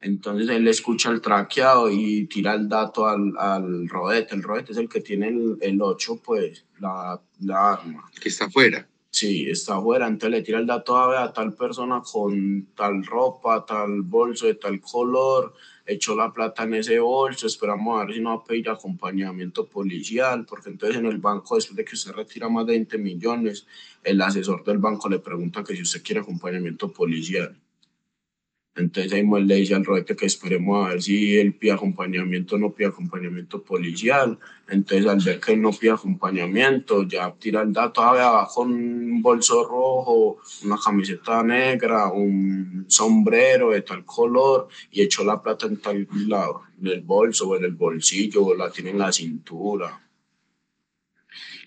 [0.00, 4.34] Entonces él escucha el traqueado y tira el dato al, al rodete.
[4.34, 5.28] El rodete es el que tiene
[5.60, 8.10] el, 8, pues, la, la, arma.
[8.20, 8.86] Que está afuera.
[9.10, 10.06] Sí, está afuera.
[10.06, 14.54] Entonces le tira el dato a, a tal persona con tal ropa, tal bolso de
[14.54, 15.54] tal color.
[15.84, 17.46] Echó la plata en ese bolso.
[17.46, 20.46] Esperamos a ver si no va a pedir acompañamiento policial.
[20.46, 23.66] Porque entonces en el banco, después de que usted retira más de 20 millones,
[24.04, 27.56] el asesor del banco le pregunta que si usted quiere acompañamiento policial.
[28.76, 32.58] Entonces ahí le dice al rodete que esperemos a ver si él pide acompañamiento o
[32.58, 34.38] no pide acompañamiento policial.
[34.68, 39.22] Entonces al ver que él no pide acompañamiento, ya tira el dato abajo con un
[39.22, 45.78] bolso rojo, una camiseta negra, un sombrero de tal color y echó la plata en
[45.78, 50.00] tal lado, en el bolso o en el bolsillo o la tiene en la cintura.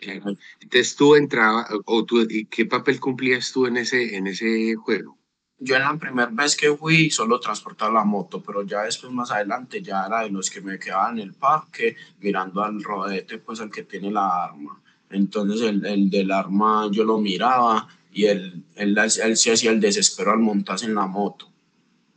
[0.01, 5.17] Entonces tú entrabas, o tú, ¿y qué papel cumplías tú en ese, en ese juego?
[5.63, 9.31] Yo en la primera vez que fui solo transportaba la moto, pero ya después más
[9.31, 13.59] adelante ya era de los que me quedaban en el parque mirando al rodete, pues
[13.61, 14.81] el que tiene la arma.
[15.09, 19.79] Entonces el, el del arma yo lo miraba y él, él, él, se hacía el
[19.79, 21.49] desespero al montarse en la moto.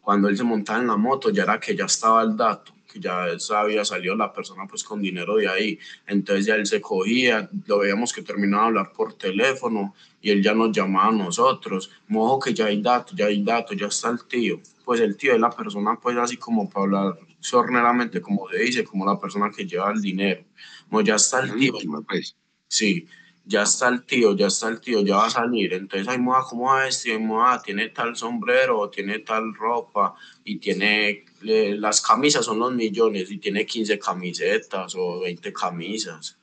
[0.01, 3.27] Cuando él se montaba en la moto ya era que ya estaba el dato ya
[3.59, 5.79] había salido la persona pues con dinero de ahí.
[6.07, 10.43] Entonces ya él se cogía, lo veíamos que terminaba de hablar por teléfono y él
[10.43, 11.91] ya nos llamaba a nosotros.
[12.09, 14.61] Mojo que ya hay datos, ya hay datos, ya está el tío.
[14.85, 18.85] Pues el tío es la persona pues así como para hablar sorneramente, como se dice,
[18.85, 20.45] como la persona que lleva el dinero.
[20.89, 21.75] Como ya está el tío.
[22.07, 22.37] Pues.
[22.69, 23.07] Sí
[23.47, 25.73] ya está el tío, ya está el tío, ya va a salir.
[25.73, 27.21] Entonces, hay moda, ¿cómo va a vestir?
[27.65, 33.65] tiene tal sombrero, tiene tal ropa, y tiene las camisas son los millones, y tiene
[33.65, 36.37] 15 camisetas o 20 camisas.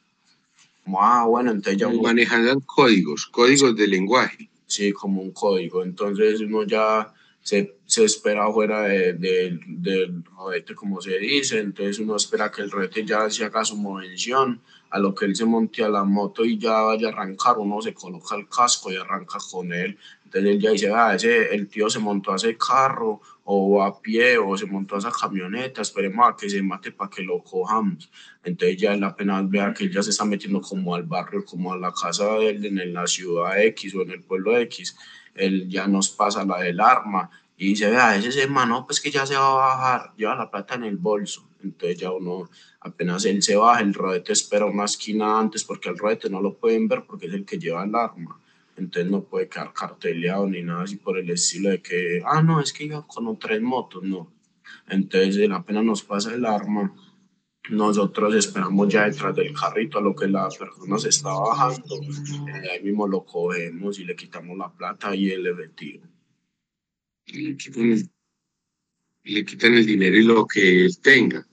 [0.88, 1.89] Ah, bueno, entonces ya.
[1.89, 4.50] Manejan códigos, códigos de lenguaje.
[4.66, 5.84] Sí, como un código.
[5.84, 11.60] Entonces, uno ya se, se espera fuera de, del rodete, como se dice.
[11.60, 15.36] Entonces, uno espera que el rodete ya se haga su movención a lo que él
[15.36, 18.91] se monte a la moto y ya vaya a arrancar, uno se coloca el casco
[18.91, 19.97] y arranca con él.
[20.23, 23.99] Entonces él ya dice, ah, ese, el tío se montó a ese carro o a
[23.99, 27.43] pie o se montó a esa camioneta, esperemos a que se mate para que lo
[27.43, 28.10] cojamos.
[28.43, 31.73] Entonces ya él apenas vea que él ya se está metiendo como al barrio, como
[31.73, 34.95] a la casa de él en la ciudad X o en el pueblo X,
[35.36, 39.12] él ya nos pasa la del arma y dice, vea, ese es hermano, pues que
[39.12, 41.48] ya se va a bajar, lleva la plata en el bolso.
[41.63, 42.50] Entonces ya uno,
[42.82, 46.56] apenas él se baja, el rodete espera una esquina antes porque el rodete no lo
[46.56, 48.39] pueden ver porque es el que lleva el arma.
[48.76, 52.60] Entonces no puede quedar carteleado ni nada así por el estilo de que, ah, no,
[52.60, 54.32] es que iba con otras motos, no.
[54.89, 56.93] Entonces él apenas nos pasa el arma,
[57.69, 62.69] nosotros esperamos ya detrás del carrito a lo que la persona se está bajando, eh,
[62.71, 66.04] ahí mismo lo cogemos y le quitamos la plata y el efectivo.
[67.28, 68.10] Le quitan, el,
[69.23, 71.47] le quitan el dinero y lo que él tenga.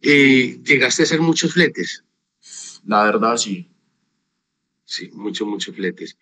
[0.00, 2.04] Eh, ¿Llegaste a hacer muchos fletes?
[2.86, 3.70] La verdad, sí.
[4.84, 6.16] Sí, muchos, muchos fletes.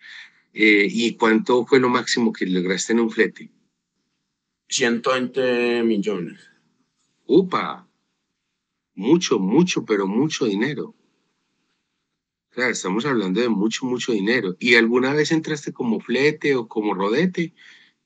[0.51, 3.49] Eh, ¿Y cuánto fue lo máximo que lograste en un flete?
[4.67, 6.39] 120 millones.
[7.25, 7.87] ¡Upa!
[8.95, 10.95] Mucho, mucho, pero mucho dinero.
[12.49, 14.55] Claro, estamos hablando de mucho, mucho dinero.
[14.59, 17.53] ¿Y alguna vez entraste como flete o como rodete?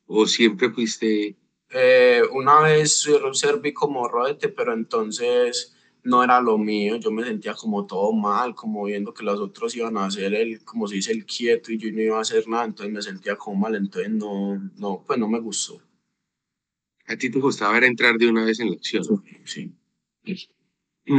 [0.07, 1.37] ¿O siempre fuiste
[1.71, 7.53] eh, una vez serví como rodete, pero entonces no era lo mío, yo me sentía
[7.53, 11.11] como todo mal, como viendo que los otros iban a hacer el, como se dice,
[11.11, 14.09] el quieto y yo no iba a hacer nada, entonces me sentía como mal, entonces
[14.09, 15.79] no, no, pues no me gustó.
[17.05, 19.03] ¿A ti te gustaba entrar de una vez en la acción?
[19.43, 19.75] Sí.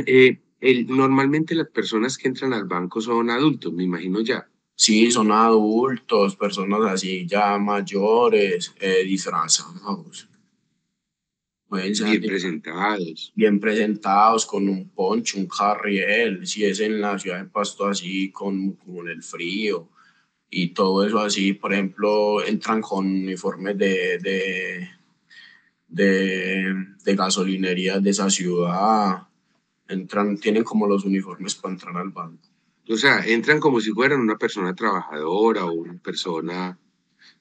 [0.07, 4.46] Eh, El, normalmente las personas que entran al banco son adultos, me imagino ya.
[4.74, 10.29] Sí, son adultos, personas así ya mayores, eh, disfrazados.
[11.66, 13.33] Pueden ser bien presentados.
[13.35, 18.31] Bien presentados, con un poncho, un carriel, si es en la ciudad de Pasto así,
[18.31, 19.88] con, con el frío
[20.50, 21.55] y todo eso así.
[21.55, 24.88] Por ejemplo, entran con uniformes de, de,
[25.88, 26.74] de,
[27.05, 29.29] de gasolinería de esa ciudad.
[29.90, 32.48] Entran, tienen como los uniformes para entrar al banco.
[32.88, 36.79] O sea, entran como si fueran una persona trabajadora o una persona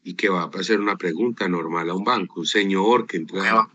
[0.04, 3.60] y que va a hacer una pregunta normal a un banco, un señor que entra
[3.60, 3.70] a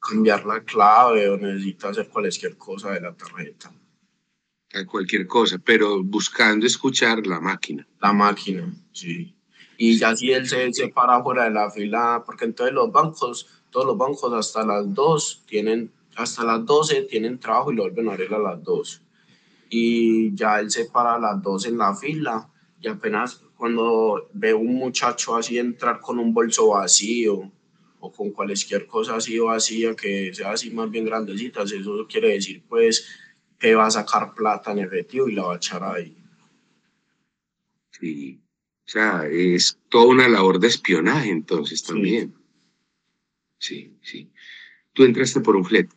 [0.00, 3.72] cambiar la clave o necesita hacer cualquier cosa de la tarjeta.
[4.74, 7.86] A cualquier cosa, pero buscando escuchar la máquina.
[8.00, 9.34] La máquina, sí.
[9.78, 13.46] Y ya si él se, se para fuera de la fila, porque entonces los bancos,
[13.70, 18.08] todos los bancos hasta las 2 tienen, hasta las 12 tienen trabajo y lo vuelven
[18.08, 19.02] a abrir a las 2
[19.68, 22.48] y ya él se para a las dos en la fila
[22.80, 27.50] y apenas cuando ve un muchacho así entrar con un bolso vacío
[27.98, 32.62] o con cualquier cosa así vacía que sea así más bien grandecitas, eso quiere decir
[32.68, 33.06] pues
[33.58, 36.16] que va a sacar plata en efectivo y la va a echar ahí.
[37.90, 38.38] Sí,
[38.86, 42.34] o sea, es toda una labor de espionaje entonces también.
[43.58, 44.30] Sí, sí.
[44.92, 45.96] ¿Tú entraste por un flete?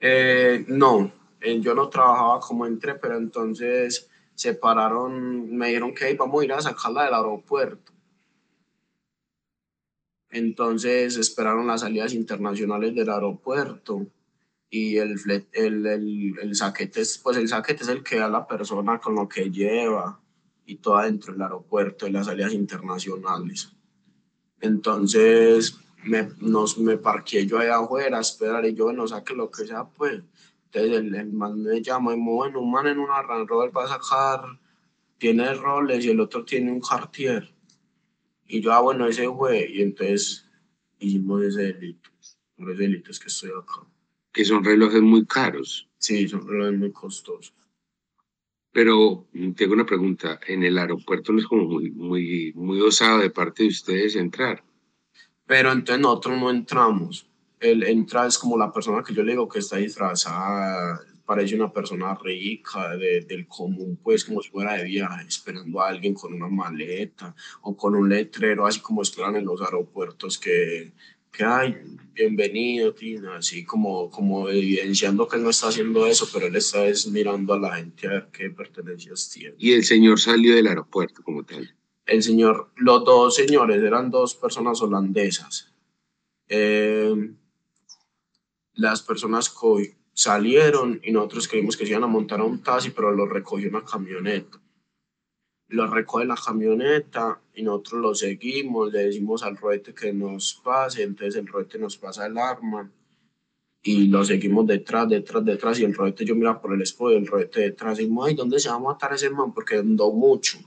[0.00, 6.14] Eh, no, eh, yo no trabajaba como entré, pero entonces se pararon, me dijeron que
[6.14, 7.92] vamos a ir a sacarla del aeropuerto.
[10.30, 14.06] Entonces esperaron las salidas internacionales del aeropuerto
[14.70, 15.16] y el,
[15.52, 19.16] el, el, el saquete, es, pues el saquete es el que da la persona con
[19.16, 20.20] lo que lleva
[20.64, 23.72] y todo adentro del aeropuerto y las salidas internacionales.
[24.60, 29.50] Entonces me, nos, me parqué yo allá afuera a esperar y yo, no saque lo
[29.50, 30.22] que sea, pues
[30.72, 33.76] entonces el, el man me llama y me bueno, un man en una Range Rover
[33.76, 34.60] va a sacar,
[35.18, 37.52] tiene roles y el otro tiene un Cartier.
[38.46, 39.68] Y yo, ah, bueno, ese fue.
[39.70, 40.48] Y entonces
[40.98, 42.10] hicimos ese delito.
[42.56, 43.86] Por ese delito es que estoy acá.
[44.32, 45.88] Que son relojes muy caros.
[45.98, 47.54] Sí, son relojes muy costosos.
[48.72, 50.40] Pero tengo una pregunta.
[50.46, 54.64] En el aeropuerto no es como muy, muy, muy osado de parte de ustedes entrar.
[55.50, 57.26] Pero entonces nosotros no entramos
[57.58, 61.72] él entra, es como la persona que yo le digo que está disfrazada, parece una
[61.72, 66.32] persona rica de, del común, pues como si fuera de viaje, esperando a alguien con
[66.32, 70.92] una maleta o con un letrero, así como esperan en los aeropuertos que,
[71.32, 71.76] que hay,
[72.14, 76.86] bienvenido, Tina, así como, como evidenciando que él no está haciendo eso, pero él está
[76.86, 79.56] es mirando a la gente a ver qué pertenencias tiene.
[79.58, 81.74] Y el señor salió del aeropuerto como tal.
[82.06, 85.72] El señor, los dos señores eran dos personas holandesas.
[86.48, 87.34] Eh,
[88.74, 89.54] las personas
[90.12, 93.68] salieron y nosotros creímos que se iban a montar a un taxi, pero lo recogió
[93.68, 94.60] una camioneta.
[95.68, 101.04] Lo recoge la camioneta y nosotros lo seguimos, le decimos al roete que nos pase,
[101.04, 102.90] entonces el roete nos pasa el arma
[103.82, 107.16] y lo seguimos detrás, detrás, detrás y el roete yo mira por el espejo y
[107.16, 109.54] el roete detrás y ay, ¿dónde se va a matar ese man?
[109.54, 110.58] Porque andó mucho.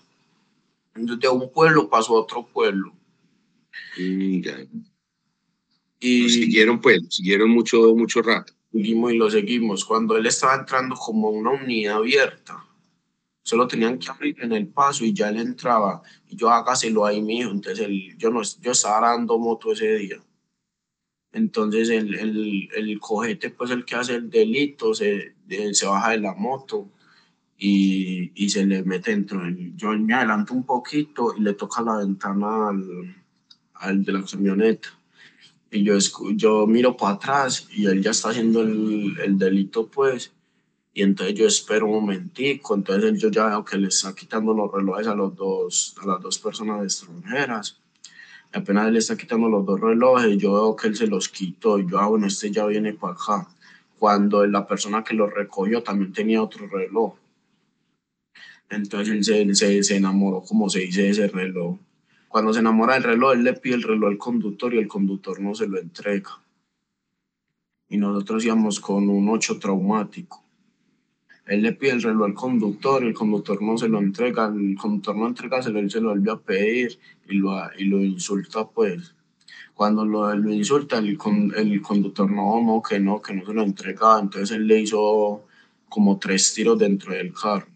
[1.06, 2.94] De un pueblo pasó a otro pueblo.
[6.00, 8.54] Y siguieron, pues, siguieron mucho, mucho rato.
[8.72, 9.86] Seguimos y lo seguimos.
[9.86, 12.66] Cuando él estaba entrando como una unidad abierta,
[13.44, 16.02] solo tenían que abrir en el paso y ya él entraba.
[16.28, 17.52] Y yo hágaselo ahí, mijo.
[17.52, 20.18] Entonces él, yo, no, yo estaba dando moto ese día.
[21.32, 25.36] Entonces el, el, el cojete, pues el que hace el delito, se,
[25.72, 26.90] se baja de la moto
[27.58, 29.42] y, y se le mete dentro.
[29.76, 33.16] Yo me adelanto un poquito y le toca la ventana al,
[33.76, 34.90] al de la camioneta.
[35.72, 35.98] Y yo,
[36.36, 40.32] yo miro para atrás y él ya está haciendo el, el, delito, pues,
[40.94, 44.72] y entonces yo espero un momentico, entonces yo ya veo que le está quitando los
[44.72, 47.82] relojes a, los dos, a las dos personas extranjeras,
[48.54, 51.80] y apenas le está quitando los dos relojes, yo veo que él se los quitó,
[51.80, 53.48] y yo, ah, bueno, este ya viene para acá,
[53.98, 57.16] cuando la persona que lo recogió también tenía otro reloj,
[58.70, 61.78] entonces él se, se, se enamoró, como se dice, ese reloj,
[62.34, 65.40] cuando se enamora del reloj, él le pide el reloj al conductor y el conductor
[65.40, 66.42] no se lo entrega.
[67.90, 70.44] Y nosotros íbamos con un 8 traumático.
[71.46, 75.16] Él le pide el reloj al conductor, el conductor no se lo entrega, el conductor
[75.16, 76.98] no entrega, él se lo vuelve a pedir
[77.30, 79.14] y lo, y lo insulta pues.
[79.76, 84.20] Cuando lo, lo insulta, el, conductor no, que no, que no se lo entrega.
[84.20, 85.46] Entonces él le hizo
[85.88, 87.73] como tres tiros dentro del carro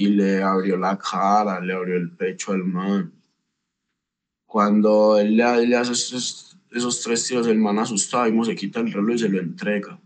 [0.00, 3.12] y le abrió la cara, le abrió el pecho al man.
[4.46, 5.44] Cuando él le,
[5.76, 9.38] hace esos, esos, tres tiros, el man asustado, se quita el reloj y se lo
[9.38, 10.00] entrega.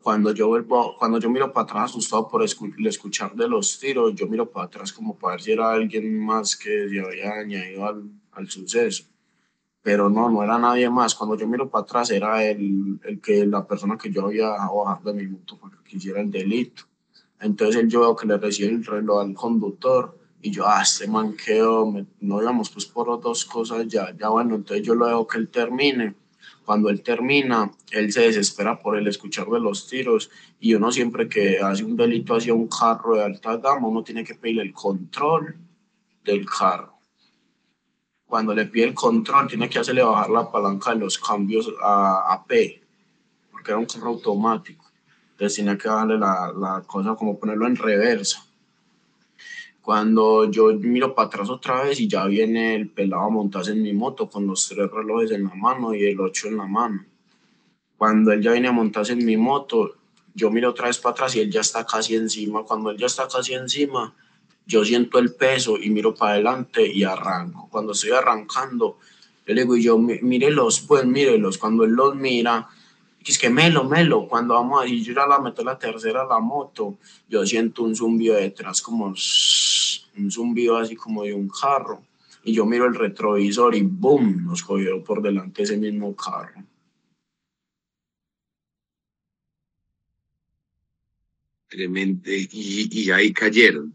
[0.00, 4.28] cuando yo vuelvo, cuando yo miro para atrás asustado por escuchar de los tiros, yo
[4.28, 7.86] miro para atrás como para ver si era alguien más que se había añadido
[8.30, 9.04] al, suceso.
[9.82, 11.16] Pero no, no era nadie más.
[11.16, 15.02] Cuando yo miro para atrás era el, el que, la persona que yo había bajar
[15.02, 16.89] de mi moto para que hiciera el delito.
[17.40, 21.36] Entonces yo veo que le recibe el reloj al conductor y yo, ah, este man
[21.36, 25.38] quedó, no íbamos pues por dos cosas ya, ya bueno, entonces yo lo dejo que
[25.38, 26.14] él termine
[26.70, 30.30] cuando él termina, él se desespera por el escuchar de los tiros
[30.60, 34.22] y uno siempre que hace un delito hacia un carro de alta gama, uno tiene
[34.22, 35.56] que pedirle el control
[36.22, 36.94] del carro.
[38.24, 42.32] Cuando le pide el control, tiene que hacerle bajar la palanca de los cambios a,
[42.32, 42.80] a P,
[43.50, 44.89] porque era un carro automático.
[45.40, 48.44] Entonces tiene que darle la, la cosa como ponerlo en reversa
[49.80, 53.82] cuando yo miro para atrás otra vez y ya viene el pelado a montarse en
[53.82, 57.04] mi moto con los tres relojes en la mano y el 8 en la mano.
[57.96, 59.96] Cuando él ya viene a montarse en mi moto,
[60.34, 62.62] yo miro otra vez para atrás y él ya está casi encima.
[62.62, 64.14] Cuando él ya está casi encima,
[64.66, 67.68] yo siento el peso y miro para adelante y arranco.
[67.70, 68.98] Cuando estoy arrancando,
[69.46, 71.58] yo le digo, yo, mírelos, pues mírelos.
[71.58, 72.68] Cuando él los mira,
[73.24, 74.26] es que melo, melo.
[74.28, 76.98] Cuando vamos a ir, yo ya la meto la tercera la moto,
[77.28, 79.06] yo siento un zumbido detrás como
[80.16, 82.02] un zumbido así como de un carro.
[82.42, 84.46] Y yo miro el retrovisor y ¡boom!
[84.46, 86.64] Nos cogió por delante ese mismo carro.
[91.68, 92.30] Tremendo.
[92.30, 93.94] Y, y ahí cayeron.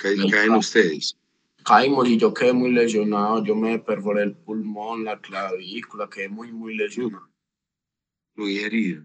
[0.00, 1.16] Caen, ustedes.
[1.64, 3.44] Caímos y yo quedé muy lesionado.
[3.44, 7.31] Yo me perforé el pulmón, la clavícula, quedé muy, muy lesionado.
[8.34, 9.04] Muy herido.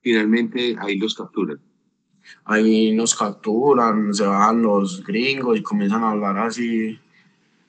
[0.00, 1.60] Finalmente ahí los capturan
[2.44, 6.98] ahí nos capturan, se bajan los gringos y comienzan a hablar así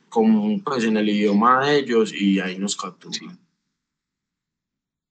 [0.09, 3.39] como pues en el idioma de ellos y ahí nos capturan.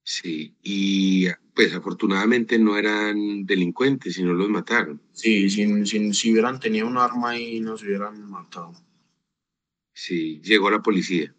[0.08, 0.54] Sí.
[0.62, 5.00] y pues afortunadamente no eran delincuentes, sino los mataron.
[5.12, 8.72] Sí, si, si, si hubieran tenido un arma ahí nos hubieran matado.
[9.92, 11.34] Sí, llegó la policía.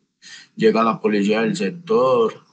[0.55, 2.43] Llega la policía del sector,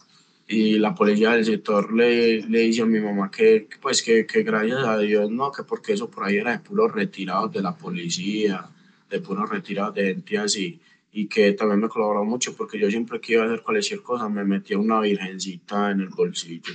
[0.47, 4.43] y la policía del sector le, le dice a mi mamá que, pues que, que,
[4.43, 7.77] gracias a Dios no, que porque eso por ahí era de puros retirados de la
[7.77, 8.69] policía,
[9.09, 10.81] de puros retirados de gente así,
[11.13, 14.29] y que también me colaboró mucho porque yo siempre que iba a hacer cualquier cosa
[14.29, 16.75] me metía una virgencita en el bolsillo,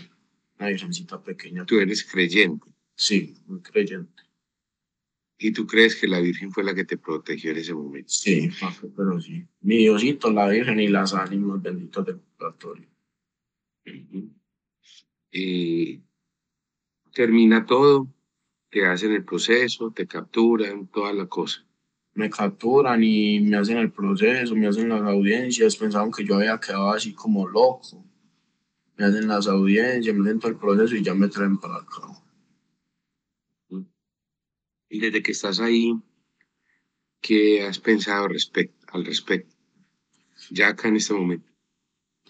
[0.57, 1.65] una virgencita pequeña.
[1.65, 2.72] ¿Tú eres creyente?
[2.95, 4.24] Sí, muy creyente.
[5.41, 8.09] ¿Y tú crees que la Virgen fue la que te protegió en ese momento?
[8.09, 8.49] Sí,
[8.95, 9.45] pero sí.
[9.61, 12.86] Mi Diosito, la Virgen y las ánimas benditas del purgatorio.
[15.31, 16.03] Y
[17.13, 18.07] termina todo,
[18.69, 21.65] te hacen el proceso, te capturan, toda la cosa.
[22.13, 26.59] Me capturan y me hacen el proceso, me hacen las audiencias, pensaban que yo había
[26.59, 28.03] quedado así como loco.
[28.97, 32.07] Me hacen las audiencias, me hacen todo el proceso y ya me traen para acá.
[34.89, 35.93] Y desde que estás ahí,
[37.21, 39.55] ¿qué has pensado al respecto?
[40.49, 41.49] Ya acá en este momento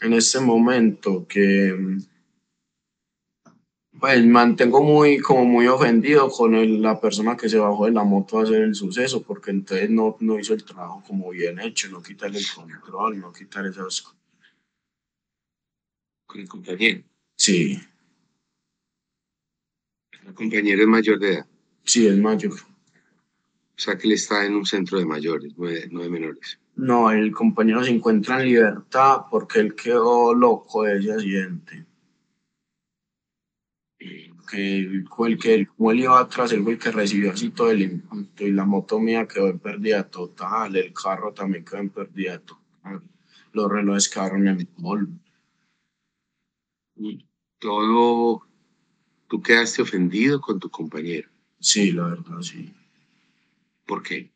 [0.02, 1.98] en este momento que
[4.00, 8.40] pues mantengo muy como muy ofendido con la persona que se bajó de la moto
[8.40, 12.02] a hacer el suceso porque entonces no, no hizo el trabajo como bien hecho, no
[12.02, 14.20] quitar el control, no quitar esas cosas.
[16.26, 17.04] ¿Con el compañero?
[17.36, 17.82] Sí.
[20.26, 21.48] ¿El compañero es mayor de edad?
[21.84, 22.54] Sí, es mayor.
[22.54, 26.60] O sea que él está en un centro de mayores, no de menores.
[26.80, 31.86] No, el compañero se encuentra en libertad porque él quedó loco de ese accidente.
[34.50, 37.82] Que el que, como él iba atrás, él fue el que recibió así todo el
[37.82, 42.40] impacto y la moto mía quedó en pérdida total, el carro también quedó en pérdida
[42.40, 43.04] total,
[43.52, 45.12] los relojes quedaron en polvo.
[47.60, 48.48] Todo,
[49.28, 51.30] tú quedaste ofendido con tu compañero.
[51.60, 52.74] Sí, la verdad, sí.
[53.86, 54.32] ¿Por qué?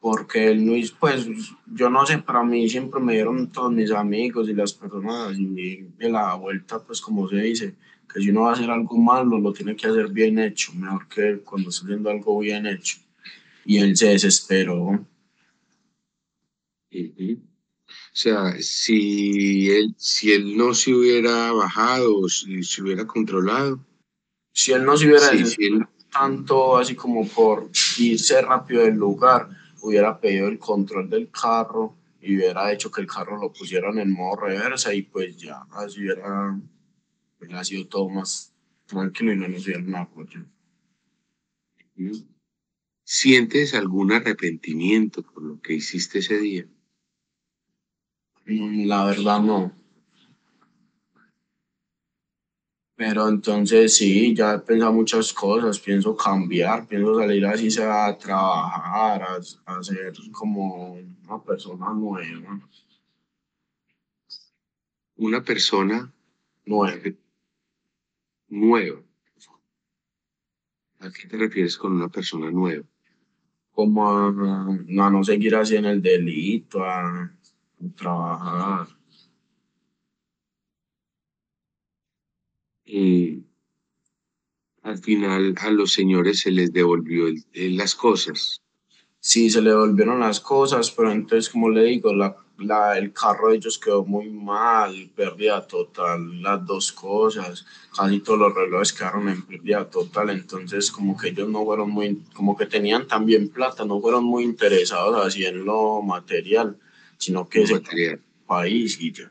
[0.00, 1.28] Porque Luis, pues
[1.66, 5.82] yo no sé, para mí siempre me dieron todos mis amigos y las personas y
[5.98, 7.74] de la vuelta, pues como se dice,
[8.12, 11.06] que si uno va a hacer algo malo, lo tiene que hacer bien hecho, mejor
[11.06, 12.96] que cuando está haciendo algo bien hecho.
[13.66, 15.06] Y él se desesperó.
[16.92, 23.78] O sea, si él, si él no se hubiera bajado, si se hubiera controlado.
[24.52, 25.30] Si él no se hubiera
[26.10, 32.36] tanto así como por irse rápido del lugar, hubiera pedido el control del carro y
[32.36, 36.60] hubiera hecho que el carro lo pusieran en modo reversa y pues ya así hubiera,
[37.38, 38.54] hubiera sido todo más
[38.86, 40.44] tranquilo y no nos dieron apoyo.
[43.04, 46.66] ¿Sientes algún arrepentimiento por lo que hiciste ese día?
[48.46, 49.79] Mm, la verdad no.
[53.00, 58.18] Pero entonces sí, ya he pensado muchas cosas, pienso cambiar, pienso salir así sea a
[58.18, 59.38] trabajar, a,
[59.72, 62.60] a ser como una persona nueva.
[65.16, 66.12] Una persona
[66.66, 67.10] Nueva.
[68.50, 69.00] nueva.
[70.98, 72.84] ¿A qué te refieres con una persona nueva?
[73.72, 77.30] Como a, a no seguir así en el delito, a, a
[77.96, 78.99] trabajar.
[82.92, 83.44] Y
[84.82, 88.60] al final a los señores se les devolvió el- las cosas.
[89.20, 93.50] Sí, se le volvieron las cosas, pero entonces, como le digo, la, la, el carro
[93.50, 97.64] de ellos quedó muy mal, pérdida total, las dos cosas,
[97.96, 102.16] casi todos los relojes quedaron en pérdida total, entonces como que ellos no fueron muy,
[102.34, 106.76] como que tenían también plata, no fueron muy interesados así en lo material,
[107.18, 107.80] sino que se
[108.46, 109.30] país y ya.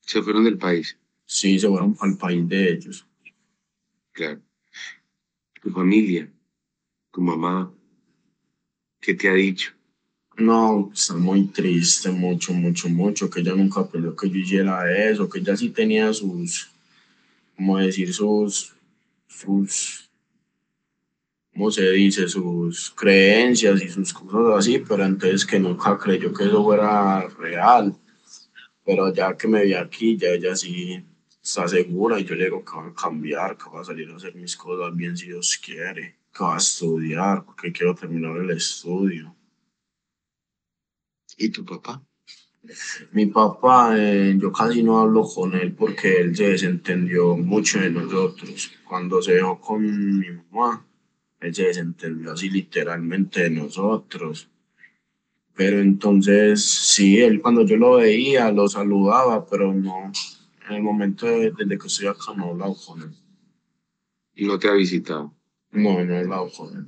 [0.00, 0.98] Se fueron del país,
[1.32, 3.06] Sí, se fueron el país de ellos.
[4.10, 4.40] claro.
[5.62, 6.28] Tu familia,
[7.12, 7.72] tu mamá,
[9.00, 9.70] ¿qué te ha dicho?
[10.36, 15.28] No, está muy triste, mucho, mucho, mucho, que ella nunca pensó que yo hiciera eso,
[15.28, 16.68] que ella sí tenía sus,
[17.54, 18.74] como decir, sus,
[19.28, 20.10] sus,
[21.52, 22.26] ¿cómo se dice?
[22.26, 27.96] Sus creencias y sus cosas así, pero entonces que nunca creyó que eso fuera real.
[28.84, 31.04] Pero ya que me vi aquí, ya ella sí
[31.42, 34.16] está segura y yo le digo que va a cambiar, que va a salir a
[34.16, 38.50] hacer mis cosas bien si Dios quiere, que va a estudiar, porque quiero terminar el
[38.50, 39.34] estudio.
[41.36, 42.02] ¿Y tu papá?
[43.12, 47.90] Mi papá, eh, yo casi no hablo con él porque él se desentendió mucho de
[47.90, 48.70] nosotros.
[48.86, 50.86] Cuando se dejó con mi mamá,
[51.40, 54.48] él se desentendió así literalmente de nosotros.
[55.54, 60.12] Pero entonces, sí, él cuando yo lo veía, lo saludaba, pero no,
[60.70, 63.10] en el momento de- desde que estoy acá no he hablado con él.
[64.36, 65.34] No te ha visitado.
[65.72, 66.86] No, no he hablado con él.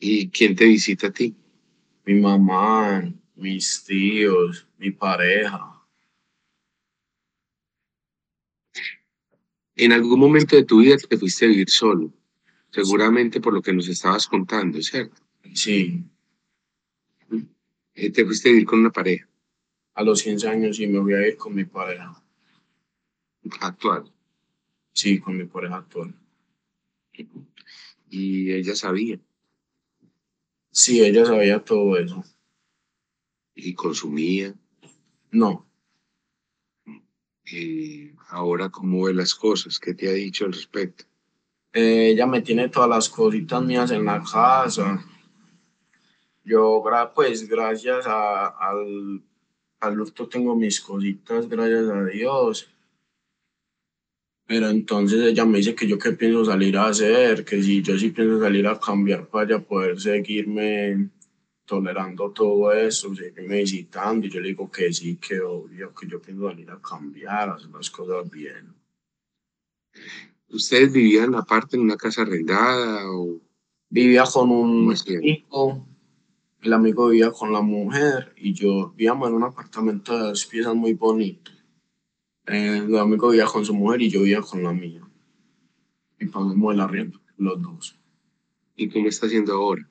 [0.00, 1.36] ¿Y quién te visita a ti?
[2.04, 5.74] Mi mamá, mis tíos, mi pareja.
[9.76, 12.12] En algún momento de tu vida te fuiste a vivir solo,
[12.70, 15.22] seguramente por lo que nos estabas contando, ¿cierto?
[15.54, 16.04] Sí,
[17.94, 19.28] Eh, te fuiste a vivir con una pareja
[19.94, 22.22] a los 15 años sí me voy a ir con mi pareja.
[23.60, 24.10] Actual
[24.92, 26.14] Sí, con mi pareja actual.
[28.10, 29.18] y ella sabía
[30.70, 32.22] Sí, ella sabía todo eso.
[33.54, 34.54] y consumía.
[35.32, 35.66] No,
[37.50, 39.78] Eh, ahora, ¿cómo ve las cosas?
[39.78, 41.04] ¿Qué te ha dicho al respecto?
[41.72, 45.02] eh, ella me tiene todas las cositas mías en la casa.
[46.44, 46.80] Yo,
[47.14, 49.22] pues, gracias a- al,
[49.80, 52.70] al tengo mis cositas, gracias a Dios.
[54.48, 57.98] Pero entonces ella me dice que yo qué pienso salir a hacer, que si yo
[57.98, 61.10] sí pienso salir a cambiar para poder seguirme
[61.66, 64.26] tolerando todo eso, seguirme visitando.
[64.26, 67.54] Y yo le digo que sí, que obvio, que yo pienso salir a cambiar, a
[67.54, 68.74] hacer las cosas bien.
[70.48, 73.42] ¿Ustedes vivían aparte en una casa arrendada o
[73.90, 75.86] Vivía con un amigo,
[76.60, 80.74] el amigo vivía con la mujer y yo vivíamos en un apartamento de dos piezas
[80.74, 81.50] muy bonito.
[82.50, 85.02] Eh, el amigo vivía con su mujer y yo vivía con la mía.
[86.18, 87.96] Y pagamos el arriendo, los dos.
[88.76, 89.86] y cómo está haciendo ahora?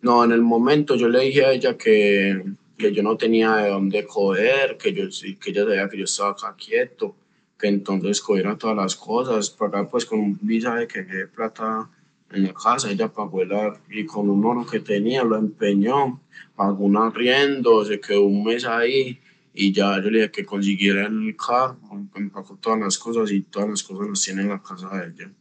[0.00, 2.44] No, en el momento yo le dije a ella que,
[2.76, 5.04] que yo no tenía de dónde coger, que, yo,
[5.40, 7.16] que ella sabía que yo estaba acá quieto,
[7.58, 11.90] que entonces cogiera todas las cosas, pagar pues con un visaje que dejé plata
[12.30, 13.52] en la casa, ella pagó el
[13.90, 16.20] y con un oro que tenía lo empeñó,
[16.54, 19.18] pagó un arriendo, se quedó un mes ahí
[19.60, 21.80] y ya yo le dije que consiguiera el carro,
[22.14, 25.08] me pagó todas las cosas y todas las cosas las tiene en la casa de
[25.08, 25.34] ella.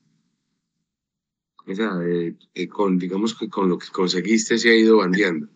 [1.68, 5.48] O sea, eh, eh, con, digamos que con lo que conseguiste se ha ido bandeando.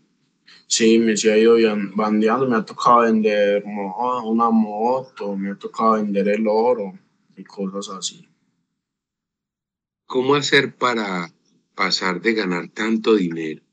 [0.67, 5.49] Sí, me se ha ido ban- bandeando, me ha tocado vender mo- una moto, me
[5.51, 6.93] ha tocado vender el oro
[7.35, 8.29] y cosas así.
[10.05, 11.33] ¿Cómo hacer para
[11.73, 13.63] pasar de ganar tanto dinero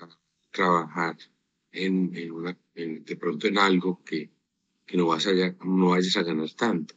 [0.00, 0.08] a
[0.50, 1.16] trabajar
[1.72, 4.33] en, en una, en- de pronto en algo que,
[4.86, 5.30] que no, vas a,
[5.64, 6.94] no vayas a ganar tanto?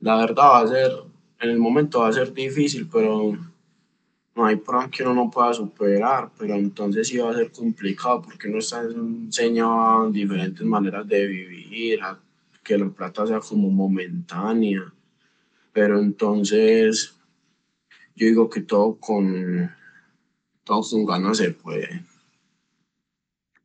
[0.00, 0.92] La verdad va a ser,
[1.40, 3.36] en el momento va a ser difícil, pero
[4.34, 8.22] no hay prueba que uno no pueda superar, pero entonces sí va a ser complicado
[8.22, 12.18] porque uno está enseñado diferentes maneras de vivir, a
[12.62, 14.92] que la plata sea como momentánea,
[15.72, 17.16] pero entonces
[18.14, 19.70] yo digo que todo con,
[20.64, 22.04] todo con ganas se puede.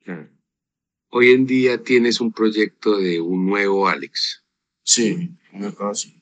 [0.03, 0.34] Claro.
[1.17, 4.43] Hoy en día tienes un proyecto de un nuevo Alex.
[4.83, 5.31] Sí,
[5.77, 6.21] cosa así.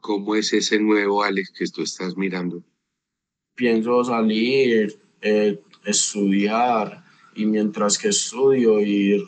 [0.00, 2.64] ¿Cómo es ese nuevo Alex que tú estás mirando?
[3.54, 7.04] Pienso salir, eh, estudiar
[7.36, 9.22] y mientras que estudio ir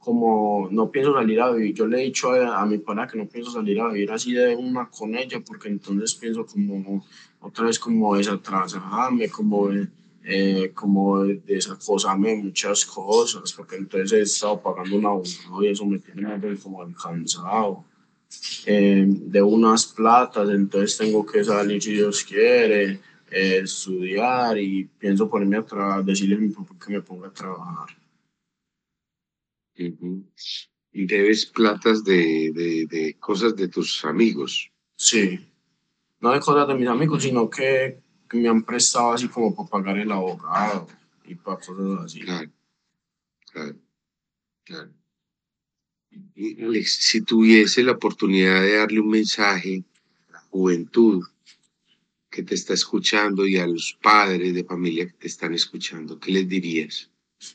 [0.00, 3.28] como no pienso salir a vivir, yo le he dicho a, mi pana que no
[3.28, 7.06] pienso salir a vivir así de una con ella porque entonces pienso como
[7.38, 9.68] otra vez como desatrasarme, como
[10.22, 15.98] eh, como desacosarme muchas cosas porque entonces he estado pagando un abogado y eso me
[15.98, 17.84] tiene como cansado
[18.66, 23.00] eh, de unas platas, entonces tengo que salir si Dios quiere,
[23.30, 27.32] eh, estudiar y pienso ponerme a trabajar, decirle a mi papá que me ponga a
[27.32, 27.88] trabajar.
[29.74, 34.70] Y debes platas de, de, de, cosas de tus amigos.
[34.94, 35.40] Sí,
[36.20, 37.98] no de cosas de mis amigos, sino que,
[38.30, 40.86] que me han prestado así como para pagar el abogado
[41.24, 42.20] y para cosas así.
[42.20, 42.50] Claro,
[43.50, 43.76] claro,
[44.64, 44.90] claro.
[46.36, 49.84] Alex, si tuviese la oportunidad de darle un mensaje
[50.28, 51.24] a la juventud
[52.30, 56.30] que te está escuchando y a los padres de familia que te están escuchando, ¿qué
[56.30, 57.10] les dirías?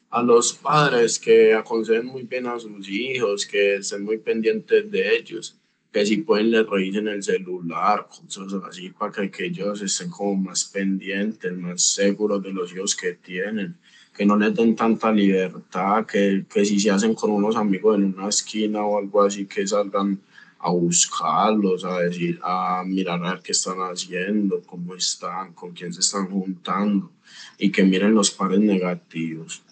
[0.10, 5.16] A los padres que aconsejen muy bien a sus hijos, que estén muy pendientes de
[5.16, 5.58] ellos,
[5.96, 10.66] que si pueden les revisen el celular, cosas así, para que, ellos estén como más
[10.66, 13.78] pendientes, más seguros de los hijos que tienen
[14.14, 18.14] que no les den tanta libertad, que, que si se hacen con unos amigos en
[18.14, 20.20] una esquina o algo así, que salgan
[20.60, 25.94] a buscarlos, a decir, a mirar a ver qué están haciendo, cómo están, con quién
[25.94, 27.10] se están juntando
[27.58, 29.64] y que miren los pares negativos.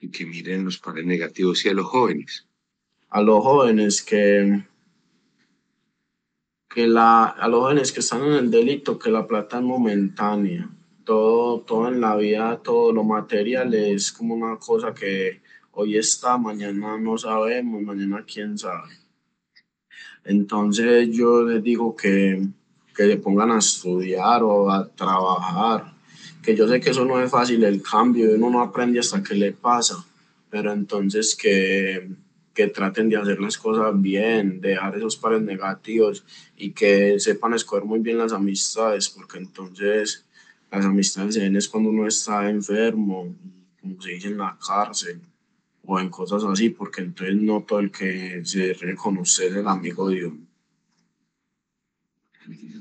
[0.00, 2.44] Y que miren los pares negativos y a los jóvenes.
[3.12, 4.64] A los jóvenes que,
[6.68, 10.68] que la, a los jóvenes que están en el delito, que la plata es momentánea
[11.04, 15.40] todo, todo en la vida, todo lo material es como una cosa que
[15.72, 18.90] hoy está, mañana no sabemos, mañana quién sabe.
[20.24, 22.46] Entonces yo les digo que,
[22.94, 25.94] que se pongan a estudiar o a trabajar,
[26.42, 29.34] que yo sé que eso no es fácil el cambio, uno no aprende hasta que
[29.34, 30.04] le pasa,
[30.50, 32.08] pero entonces que,
[32.54, 36.24] que traten de hacer las cosas bien, de dejar esos pares negativos
[36.56, 40.24] y que sepan escoger muy bien las amistades, porque entonces
[40.70, 43.34] las amistades se ven es cuando uno está enfermo,
[43.80, 45.20] como se dice en la cárcel,
[45.84, 50.08] o en cosas así, porque entonces no todo el que se reconoce es el amigo
[50.08, 50.46] de uno.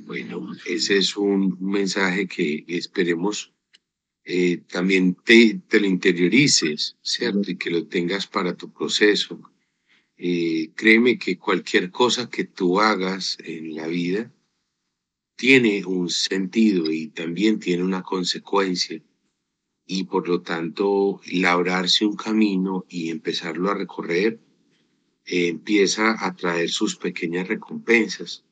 [0.05, 3.51] Bueno, ese es un mensaje que esperemos
[4.23, 7.49] eh, también te, te, lo interiorices, ¿cierto?
[7.49, 9.39] Y que lo tengas para tu proceso.
[10.23, 14.31] Eh, créeme que cualquier cosa que tú hagas en la vida,
[15.35, 19.01] tiene un sentido y también tiene una consecuencia
[19.87, 24.39] y por lo tanto labrarse un camino y empezarlo a recorrer
[25.25, 28.45] eh, empieza a traer sus pequeñas recompensas.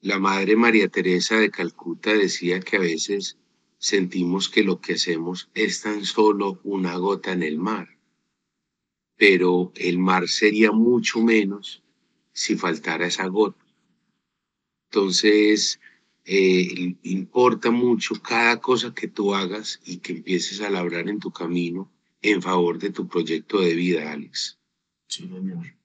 [0.00, 3.38] La Madre María Teresa de Calcuta decía que a veces
[3.78, 7.95] sentimos que lo que hacemos es tan solo una gota en el mar,
[9.16, 11.82] pero el mar sería mucho menos
[12.32, 13.64] si faltara esa gota.
[14.90, 15.80] Entonces,
[16.24, 21.30] eh, importa mucho cada cosa que tú hagas y que empieces a labrar en tu
[21.30, 21.90] camino
[22.20, 24.58] en favor de tu proyecto de vida, Alex.
[25.08, 25.76] Sí, señor.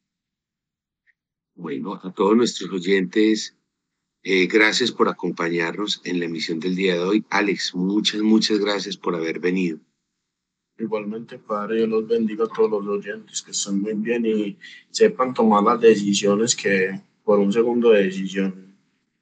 [1.56, 3.56] Bueno, a todos nuestros oyentes,
[4.24, 7.26] eh, gracias por acompañarnos en la emisión del día de hoy.
[7.30, 9.80] Alex, muchas, muchas gracias por haber venido.
[10.82, 14.58] Igualmente, Padre, yo los bendiga a todos los oyentes que estén muy bien y
[14.90, 18.76] sepan tomar las decisiones que por un segundo de decisión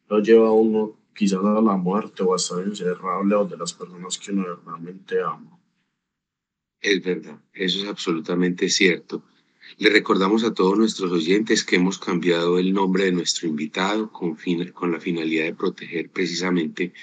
[0.07, 4.17] lo lleva uno quizás a la muerte o a estar encerrado lejos de las personas
[4.17, 5.59] que uno realmente ama.
[6.79, 9.21] Es verdad, eso es absolutamente cierto.
[9.77, 14.37] Le recordamos a todos nuestros oyentes que hemos cambiado el nombre de nuestro invitado con,
[14.73, 16.93] con la finalidad de proteger precisamente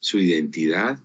[0.00, 0.98] su identidad,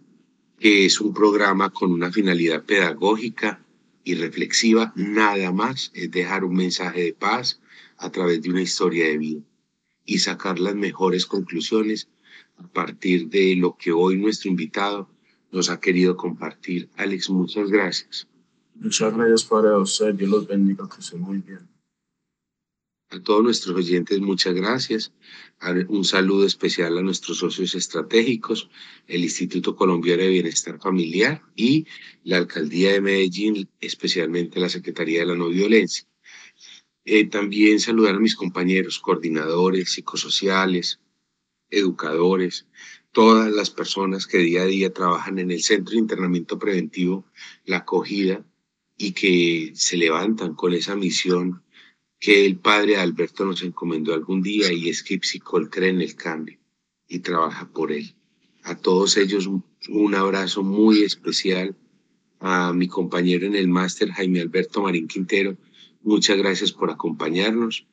[0.60, 3.64] que es un programa con una finalidad pedagógica
[4.04, 7.60] y reflexiva, nada más, es dejar un mensaje de paz
[7.98, 9.42] a través de una historia de vida
[10.06, 12.08] y sacar las mejores conclusiones
[12.58, 15.10] a partir de lo que hoy nuestro invitado
[15.52, 16.90] nos ha querido compartir.
[16.96, 18.28] Alex, muchas gracias.
[18.76, 20.14] Muchas gracias para usted.
[20.14, 21.75] Dios los bendiga, que esté muy bien.
[23.10, 25.14] A todos nuestros oyentes, muchas gracias.
[25.90, 28.70] Un saludo especial a nuestros socios estratégicos,
[29.08, 31.86] el Instituto Colombiano de Bienestar Familiar y
[32.24, 36.08] la Alcaldía de Medellín, especialmente la Secretaría de la No Violencia.
[37.06, 41.00] Eh, también saludar a mis compañeros, coordinadores psicosociales,
[41.70, 42.66] educadores,
[43.12, 47.24] todas las personas que día a día trabajan en el Centro de Internamiento Preventivo,
[47.66, 48.44] la acogida,
[48.98, 51.65] y que se levantan con esa misión
[52.26, 56.16] que el padre Alberto nos encomendó algún día y es que Ipsicol cree en el
[56.16, 56.58] cambio
[57.08, 58.16] y trabaja por él.
[58.64, 59.48] A todos ellos
[59.90, 61.76] un, abrazo muy especial.
[62.40, 65.56] A mi compañero en el máster, Jaime Alberto Marín Quintero,
[66.02, 67.86] muchas gracias por acompañarnos.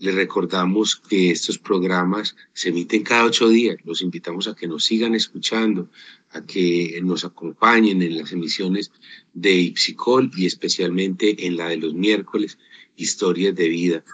[0.00, 3.76] Les recordamos que estos programas se emiten cada ocho días.
[3.84, 5.88] Los invitamos a que nos sigan escuchando,
[6.30, 8.90] a que nos acompañen en las emisiones
[9.34, 12.58] de Ipsicol y especialmente en la de los miércoles,
[12.98, 14.04] Historias de Vida.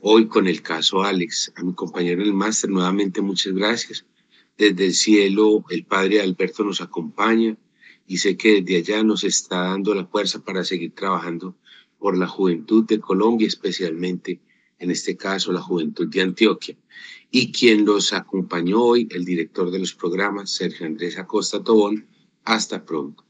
[0.00, 4.06] Hoy con el caso Alex, a mi compañero en el máster, nuevamente muchas gracias.
[4.56, 7.56] Desde el cielo, el Padre Alberto nos acompaña
[8.06, 11.56] y sé que desde allá nos está dando la fuerza para seguir trabajando
[11.98, 14.40] por la juventud de Colombia, especialmente
[14.78, 16.76] en este caso la juventud de Antioquia.
[17.32, 22.06] Y quien los acompañó hoy, el director de los programas, Sergio Andrés Acosta Tobón.
[22.44, 23.27] Hasta pronto.